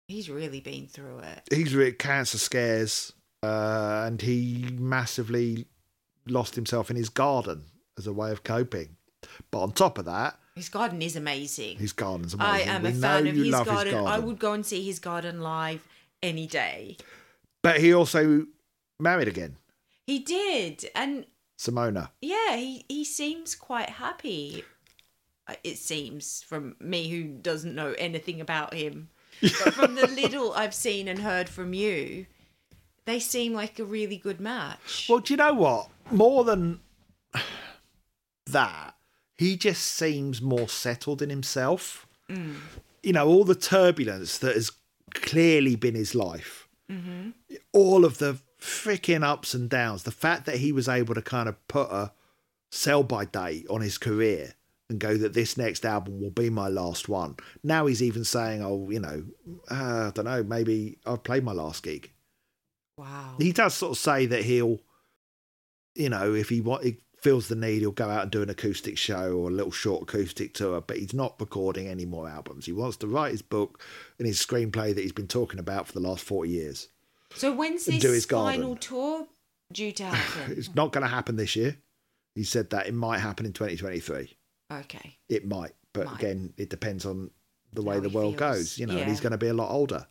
[0.07, 1.41] He's really been through it.
[1.51, 3.11] He's really cancer scares,
[3.43, 5.65] uh, and he massively
[6.27, 7.65] lost himself in his garden
[7.97, 8.95] as a way of coping.
[9.51, 11.77] But on top of that, His garden is amazing.
[11.77, 12.69] his garden's amazing.
[12.69, 13.93] I am we a fan of his garden.
[13.97, 15.87] his I would go and see his garden live
[16.21, 16.97] any day.
[17.61, 18.45] But he also
[18.99, 19.57] married again,
[20.05, 21.25] He did, and
[21.57, 22.09] Simona.
[22.21, 24.63] yeah, he he seems quite happy.
[25.47, 29.09] Uh, It seems from me who doesn't know anything about him,
[29.41, 32.25] but from the little I've seen and heard from you,
[33.09, 35.07] they seem like a really good match.
[35.09, 35.89] Well, do you know what?
[36.11, 36.79] More than
[38.47, 38.95] that,
[39.37, 42.07] he just seems more settled in himself.
[42.29, 42.55] Mm.
[43.03, 44.71] You know, all the turbulence that has
[45.13, 47.29] clearly been his life, Mm-hmm.
[47.71, 51.47] all of the freaking ups and downs, the fact that he was able to kind
[51.47, 52.11] of put a
[52.71, 54.55] sell by date on his career
[54.89, 57.35] and go that this next album will be my last one.
[57.63, 59.23] Now he's even saying, oh, you know,
[59.69, 62.11] uh, I don't know, maybe I've played my last gig
[62.99, 63.35] wow.
[63.39, 64.79] he does sort of say that he'll,
[65.95, 68.49] you know, if he want, he feels the need, he'll go out and do an
[68.49, 70.81] acoustic show or a little short acoustic tour.
[70.81, 72.65] But he's not recording any more albums.
[72.65, 73.81] He wants to write his book
[74.17, 76.89] and his screenplay that he's been talking about for the last forty years.
[77.35, 79.27] So when's this his final tour
[79.71, 80.53] due to happen?
[80.57, 81.77] It's not going to happen this year.
[82.35, 84.35] He said that it might happen in 2023.
[84.71, 85.17] okay.
[85.27, 86.15] It might, but Might.
[86.19, 87.31] again, it depends on
[87.73, 88.55] the way How the world feels.
[88.57, 88.77] goes.
[88.79, 90.07] You know, and he's going to be a lot older.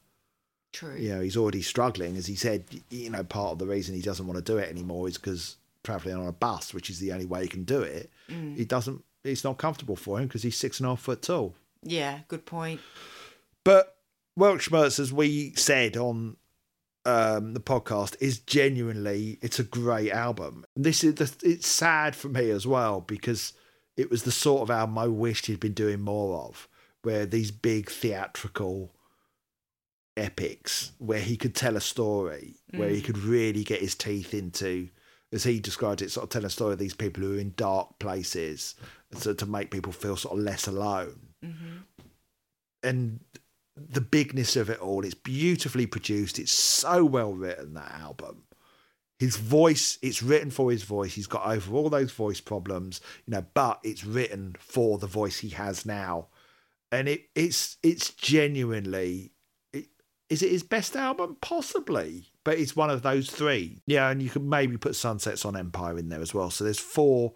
[0.72, 0.94] True.
[0.96, 2.16] you know, he's already struggling.
[2.16, 4.68] As he said, you know, part of the reason he doesn't want to do it
[4.68, 7.80] anymore is because traveling on a bus, which is the only way he can do
[7.82, 8.56] it, Mm.
[8.56, 11.54] he doesn't, it's not comfortable for him because he's six and a half foot tall.
[11.82, 12.80] Yeah, good point.
[13.64, 13.96] But
[14.38, 16.36] Weltschmerz, as we said on
[17.06, 20.64] um, the podcast, is genuinely, it's a great album.
[20.76, 23.52] And this is, the, it's sad for me as well because
[23.96, 26.68] it was the sort of album I wished he'd been doing more of,
[27.02, 28.92] where these big theatrical
[30.18, 33.04] epics, where he could tell a story, where he Mm.
[33.04, 34.88] could really get his teeth into,
[35.32, 37.54] as he described it, sort of tell a story of these people who are in
[37.56, 38.74] dark places,
[39.14, 41.78] so to make people feel sort of less alone hmm
[42.82, 43.20] and
[43.76, 45.04] the bigness of it all.
[45.04, 46.38] It's beautifully produced.
[46.38, 48.44] It's so well written that album.
[49.18, 51.14] His voice, it's written for his voice.
[51.14, 55.38] He's got over all those voice problems, you know, but it's written for the voice
[55.38, 56.28] he has now.
[56.90, 59.32] And it it's it's genuinely
[60.28, 61.36] is it his best album?
[61.40, 62.30] Possibly.
[62.44, 63.80] But it's one of those three.
[63.86, 66.50] Yeah, and you could maybe put Sunsets on Empire in there as well.
[66.50, 67.32] So there's four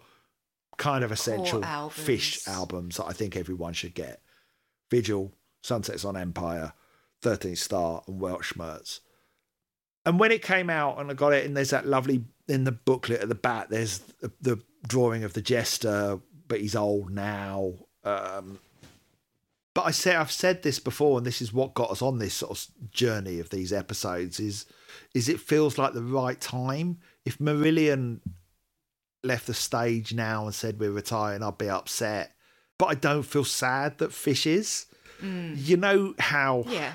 [0.77, 2.03] kind of essential albums.
[2.03, 4.21] fish albums that I think everyone should get.
[4.89, 6.73] Vigil, Sunsets on Empire,
[7.23, 8.99] 13th Star, and Weltschmerz.
[10.05, 12.71] And when it came out and I got it, and there's that lovely, in the
[12.71, 17.73] booklet at the back, there's the, the drawing of the jester, but he's old now.
[18.03, 18.59] Um,
[19.73, 22.33] but I say I've said this before, and this is what got us on this
[22.35, 24.39] sort of journey of these episodes.
[24.39, 24.65] Is
[25.13, 26.99] is it feels like the right time.
[27.25, 28.19] If Marillion
[29.23, 32.35] left the stage now and said we're retiring, I'd be upset.
[32.77, 34.85] But I don't feel sad that Fish is.
[35.21, 35.55] Mm.
[35.57, 36.93] You know how Yeah.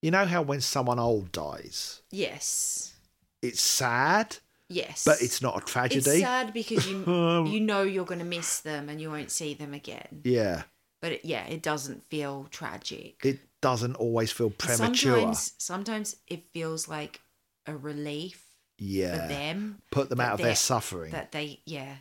[0.00, 2.94] you know how when someone old dies, Yes.
[3.42, 4.38] it's sad,
[4.70, 5.04] Yes.
[5.04, 6.20] but it's not a it's tragedy.
[6.22, 7.04] sad because you
[7.46, 10.22] you know you're going to miss them and you won't see them again.
[10.24, 10.62] yeah,
[11.04, 13.16] But it, yeah, it doesn't feel tragic.
[13.22, 15.16] it doesn't always feel premature.
[15.18, 17.20] Sometimes sometimes it feels like
[17.66, 18.42] a relief
[18.78, 19.20] Yeah.
[19.20, 21.12] for them put them out of their suffering.
[21.12, 21.96] that they yeah.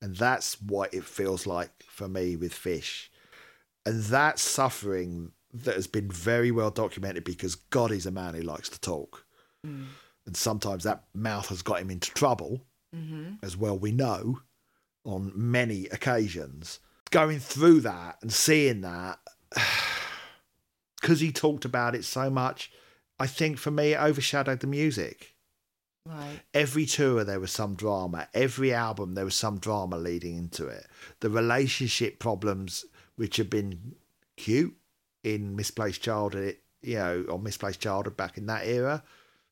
[0.00, 3.10] And that's what it feels like for me with fish.
[3.84, 8.40] And that suffering that has been very well documented because God is a man who
[8.40, 9.26] likes to talk.
[9.66, 9.88] Mm.
[10.24, 12.62] And sometimes that mouth has got him into trouble,
[12.96, 13.34] mm-hmm.
[13.42, 14.40] as well we know,
[15.04, 16.80] on many occasions.
[17.10, 19.18] Going through that and seeing that,
[21.00, 22.70] because he talked about it so much,
[23.18, 25.34] I think for me it overshadowed the music
[26.06, 26.40] Right.
[26.54, 30.86] every tour there was some drama every album there was some drama leading into it
[31.20, 32.86] the relationship problems
[33.16, 33.94] which had been
[34.38, 34.74] cute
[35.22, 39.02] in misplaced childhood you know or misplaced childhood back in that era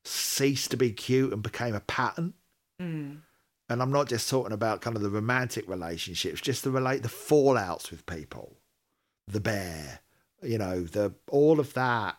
[0.03, 2.33] ceased to be cute and became a pattern
[2.81, 3.19] Mm.
[3.69, 7.09] And i'm not just talking about kind of the romantic relationships just the relate the
[7.09, 8.57] fallouts with people.
[9.27, 9.99] The bear
[10.41, 12.17] you know the all of that.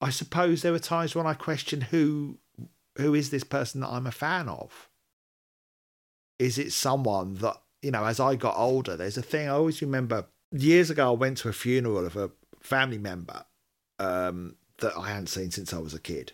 [0.00, 2.38] I suppose there were times when i questioned who
[2.96, 4.88] who is this person that i'm a fan of?
[6.38, 9.82] Is it someone that you know as i got older there's a thing i always
[9.82, 12.30] remember years ago i went to a funeral of a
[12.60, 13.44] family member
[13.98, 16.32] um, that i hadn't seen since i was a kid.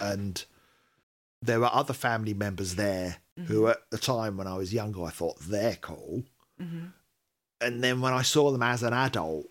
[0.00, 0.44] And
[1.46, 3.16] there were other family members there
[3.46, 3.70] who mm-hmm.
[3.70, 6.22] at the time when i was younger i thought they're cool.
[6.60, 6.86] Mm-hmm.
[7.60, 9.46] And then when i saw them as an adult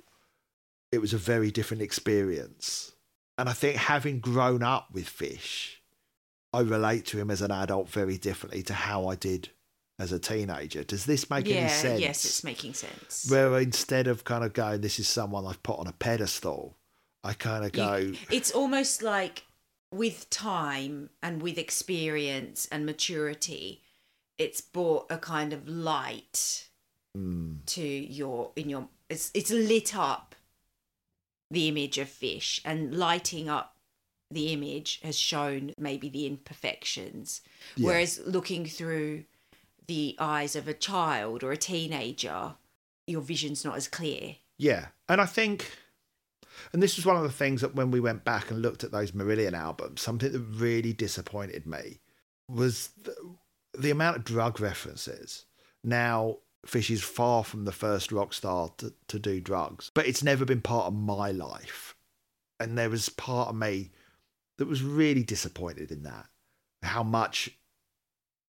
[0.91, 2.93] it was a very different experience.
[3.37, 5.81] And i think having grown up with fish
[6.53, 9.49] i relate to him as an adult very differently to how i did
[9.97, 10.83] as a teenager.
[10.83, 11.55] Does this make yeah.
[11.55, 12.01] any sense?
[12.01, 13.27] Yes, it's making sense.
[13.29, 16.77] where instead of kind of going this is someone i've put on a pedestal
[17.23, 19.43] i kind of You- go it's almost like
[19.95, 23.81] with time and with experience and maturity,
[24.37, 26.67] it's brought a kind of light
[27.17, 30.35] mm, to your in your it's it's lit up
[31.51, 33.77] the image of fish and lighting up
[34.31, 37.41] the image has shown maybe the imperfections.
[37.75, 37.87] Yeah.
[37.87, 39.25] whereas looking through
[39.87, 42.55] the eyes of a child or a teenager
[43.07, 44.35] your vision's not as clear.
[44.57, 45.71] Yeah, and I think,
[46.73, 48.91] and this was one of the things that when we went back and looked at
[48.91, 51.99] those Marillion albums, something that really disappointed me
[52.49, 53.15] was the,
[53.77, 55.45] the amount of drug references.
[55.83, 60.23] Now, Fish is far from the first rock star to, to do drugs, but it's
[60.23, 61.95] never been part of my life.
[62.59, 63.91] And there was part of me
[64.57, 66.27] that was really disappointed in that,
[66.81, 67.51] how much,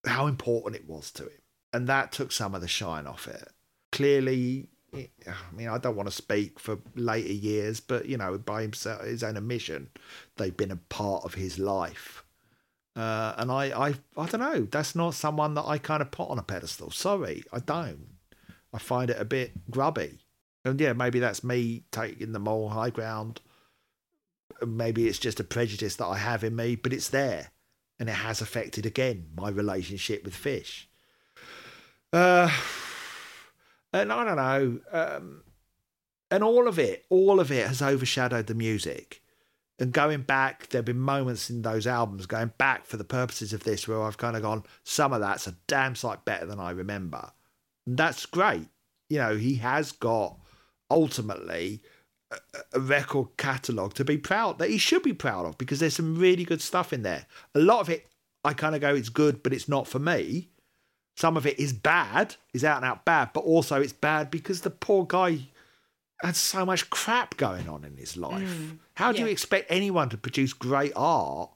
[0.07, 1.42] how important it was to him.
[1.72, 3.48] And that took some of the shine off it.
[3.92, 8.62] Clearly, I mean, I don't want to speak for later years, but you know, by
[8.62, 9.90] himself, his own admission,
[10.36, 12.24] they've been a part of his life.
[12.94, 14.62] Uh, and I, I, I don't know.
[14.70, 16.90] That's not someone that I kind of put on a pedestal.
[16.90, 18.07] Sorry, I don't.
[18.72, 20.18] I find it a bit grubby.
[20.64, 23.40] And yeah, maybe that's me taking the moral high ground.
[24.66, 27.51] Maybe it's just a prejudice that I have in me, but it's there,
[28.01, 30.88] and it has affected again my relationship with fish.
[32.12, 32.51] Uh,
[34.03, 34.80] and I don't know.
[34.92, 35.42] Um,
[36.30, 39.22] and all of it, all of it has overshadowed the music.
[39.78, 43.53] And going back, there have been moments in those albums, going back for the purposes
[43.53, 46.59] of this, where I've kind of gone, some of that's a damn sight better than
[46.59, 47.30] I remember.
[47.86, 48.68] And that's great.
[49.11, 50.38] You know, he has got
[50.90, 51.82] ultimately
[52.30, 52.38] a,
[52.72, 56.16] a record catalogue to be proud that he should be proud of because there's some
[56.16, 57.26] really good stuff in there.
[57.55, 58.07] A lot of it,
[58.44, 60.49] I kind of go, it's good, but it's not for me.
[61.16, 64.60] Some of it is bad, is out and out bad, but also it's bad because
[64.60, 65.48] the poor guy
[66.22, 68.48] had so much crap going on in his life.
[68.48, 68.78] Mm.
[68.94, 71.50] How do you expect anyone to produce great art?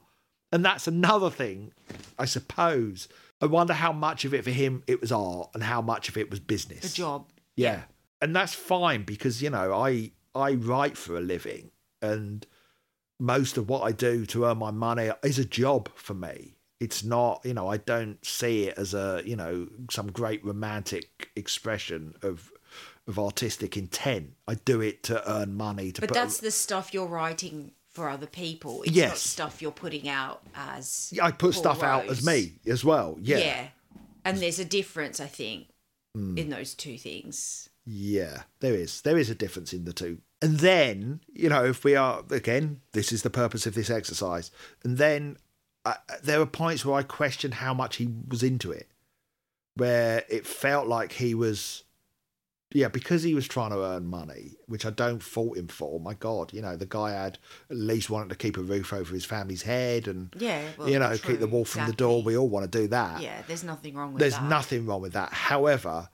[0.53, 1.73] And that's another thing,
[2.19, 3.09] I suppose.
[3.41, 6.17] I wonder how much of it for him it was art and how much of
[6.17, 6.93] it was business.
[6.93, 7.83] a job Yeah.
[8.21, 11.71] And that's fine because, you know, I I write for a living
[12.03, 12.47] and
[13.19, 16.57] most of what I do to earn my money is a job for me.
[16.81, 21.31] It's not, you know, I don't see it as a, you know, some great romantic
[21.37, 22.51] expression of
[23.07, 24.35] of artistic intent.
[24.47, 28.27] I do it to earn money to But that's the stuff you're writing for other
[28.27, 28.83] people.
[28.83, 29.21] It's not Yes.
[29.21, 31.13] stuff you're putting out as.
[31.21, 33.19] I put Paul stuff out as me as well.
[33.21, 33.39] Yeah.
[33.39, 33.69] Yeah.
[34.25, 35.69] And there's a difference, I think,
[36.15, 36.39] Hmm.
[36.39, 37.69] in those two things.
[37.85, 39.01] Yeah, there is.
[39.01, 40.19] There is a difference in the two.
[40.41, 44.51] And then, you know, if we are, again, this is the purpose of this exercise.
[44.85, 45.37] And then
[45.85, 48.89] uh, there were points where I questioned how much he was into it,
[49.77, 51.85] where it felt like he was,
[52.73, 55.99] yeah, because he was trying to earn money, which I don't fault him for.
[55.99, 57.39] My God, you know, the guy had
[57.71, 60.99] at least wanted to keep a roof over his family's head and, Yeah, well, you
[60.99, 62.23] know, true, keep the wall from the door.
[62.23, 63.23] We all want to do that.
[63.23, 64.45] Yeah, there's nothing wrong with There's that.
[64.45, 65.33] nothing wrong with that.
[65.33, 66.09] However,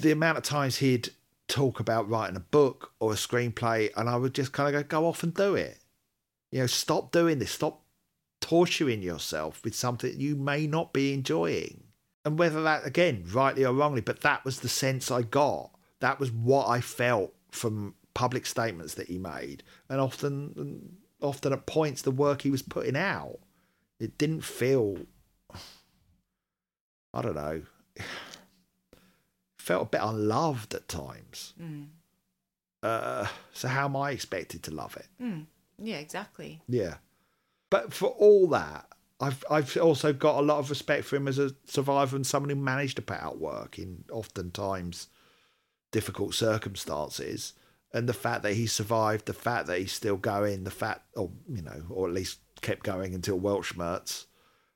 [0.00, 1.10] the amount of times he'd
[1.48, 5.00] talk about writing a book or a screenplay, and I would just kind of go,
[5.02, 5.78] go off and do it.
[6.50, 7.50] You know, stop doing this.
[7.52, 7.82] Stop
[8.50, 11.84] torturing yourself with something you may not be enjoying.
[12.24, 15.70] And whether that, again, rightly or wrongly, but that was the sense I got.
[16.00, 19.62] That was what I felt from public statements that he made.
[19.88, 23.38] And often, often at points, the work he was putting out,
[24.00, 24.98] it didn't feel
[27.14, 27.62] I don't know,
[29.58, 31.54] felt a bit unloved at times.
[31.62, 31.86] Mm.
[32.82, 35.06] Uh, so how am I expected to love it?
[35.22, 35.46] Mm.
[35.78, 36.60] Yeah, exactly.
[36.68, 36.94] Yeah,
[37.70, 38.86] but for all that,
[39.20, 42.50] I've I've also got a lot of respect for him as a survivor and someone
[42.50, 45.08] who managed to put out work in oftentimes
[45.92, 47.54] difficult circumstances.
[47.92, 51.30] And the fact that he survived, the fact that he's still going, the fact, or
[51.48, 54.26] you know, or at least kept going until Weltschmerz,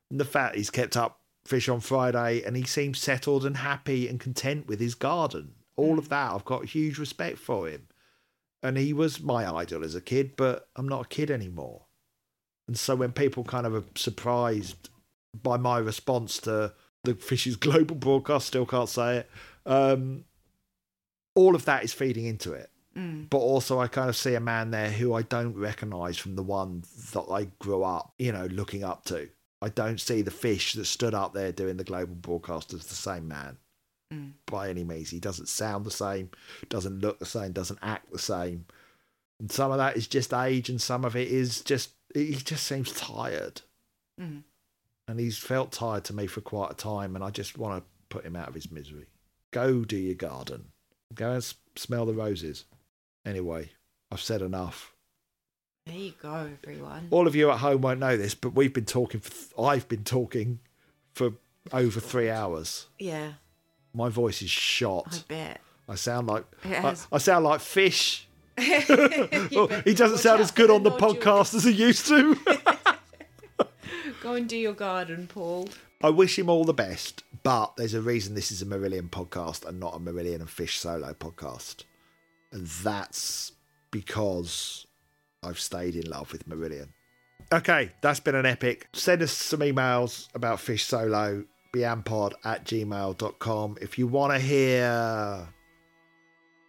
[0.09, 4.07] and the fact he's kept up Fish on Friday and he seems settled and happy
[4.07, 5.53] and content with his garden.
[5.75, 6.09] All of mm.
[6.09, 7.87] that, I've got huge respect for him.
[8.63, 11.83] And he was my idol as a kid, but I'm not a kid anymore.
[12.67, 14.89] And so when people kind of are surprised
[15.41, 19.29] by my response to the Fish's global broadcast, still can't say it,
[19.65, 20.25] um,
[21.35, 22.69] all of that is feeding into it.
[22.97, 23.29] Mm.
[23.29, 26.43] But also, I kind of see a man there who I don't recognize from the
[26.43, 29.29] one that I grew up, you know, looking up to.
[29.61, 32.95] I don't see the fish that stood up there doing the global broadcast as the
[32.95, 33.57] same man
[34.13, 34.33] Mm.
[34.45, 35.09] by any means.
[35.09, 36.29] He doesn't sound the same,
[36.69, 38.65] doesn't look the same, doesn't act the same.
[39.39, 41.89] And some of that is just age, and some of it is just
[42.19, 43.61] he just seems tired.
[44.19, 44.43] Mm.
[45.07, 47.89] And he's felt tired to me for quite a time, and I just want to
[48.09, 49.05] put him out of his misery.
[49.51, 50.65] Go do your garden.
[51.13, 52.65] Go and s- smell the roses.
[53.25, 53.71] Anyway,
[54.11, 54.93] I've said enough.
[55.85, 57.07] There you go, everyone.
[57.11, 59.19] All of you at home won't know this, but we've been talking.
[59.19, 60.59] For th- I've been talking
[61.13, 61.33] for
[61.71, 62.87] over three hours.
[62.97, 63.33] Yeah,
[63.93, 65.23] My voice is shot.
[65.29, 65.61] I bet.
[65.87, 68.27] I sound like I, I sound like fish.
[68.57, 72.35] Oh, he doesn't sound as good on the podcast as he used to.
[74.21, 75.69] Go and do your garden, Paul.
[76.01, 79.65] I wish him all the best, but there's a reason this is a Marillion podcast
[79.65, 81.83] and not a Marillion and Fish solo podcast.
[82.51, 83.51] And that's
[83.91, 84.87] because
[85.43, 86.89] I've stayed in love with Marillion.
[87.53, 88.87] Okay, that's been an epic.
[88.93, 91.43] Send us some emails about Fish Solo,
[91.75, 93.77] beampod at gmail.com.
[93.81, 95.47] If you want to hear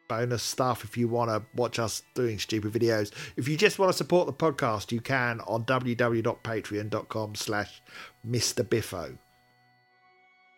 [0.08, 3.90] bonus stuff, if you want to watch us doing stupid videos, if you just want
[3.92, 7.82] to support the podcast, you can on www.patreon.com slash
[8.26, 8.68] Mr.
[8.68, 9.16] Biffo.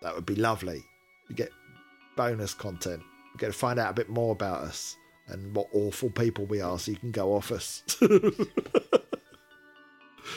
[0.03, 0.83] That would be lovely.
[1.29, 1.51] You get
[2.17, 3.03] bonus content.
[3.35, 4.97] You get to find out a bit more about us
[5.29, 7.83] and what awful people we are so you can go off us.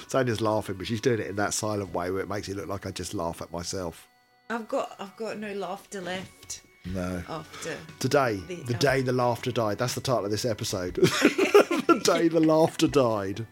[0.08, 2.68] Sonia's laughing, but she's doing it in that silent way where it makes it look
[2.68, 4.08] like I just laugh at myself.
[4.50, 7.24] I've got I've got no laughter left No.
[7.30, 7.78] after.
[8.00, 9.78] Today, The- the day the laughter died.
[9.78, 10.96] That's the title of this episode.
[10.96, 13.46] the day the laughter died.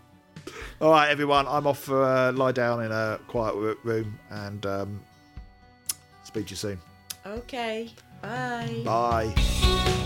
[0.81, 1.45] All right, everyone.
[1.47, 5.01] I'm off for uh, lie down in a quiet room and um,
[6.23, 6.79] speak to you soon.
[7.25, 7.91] Okay.
[8.21, 8.81] Bye.
[8.85, 10.05] Bye.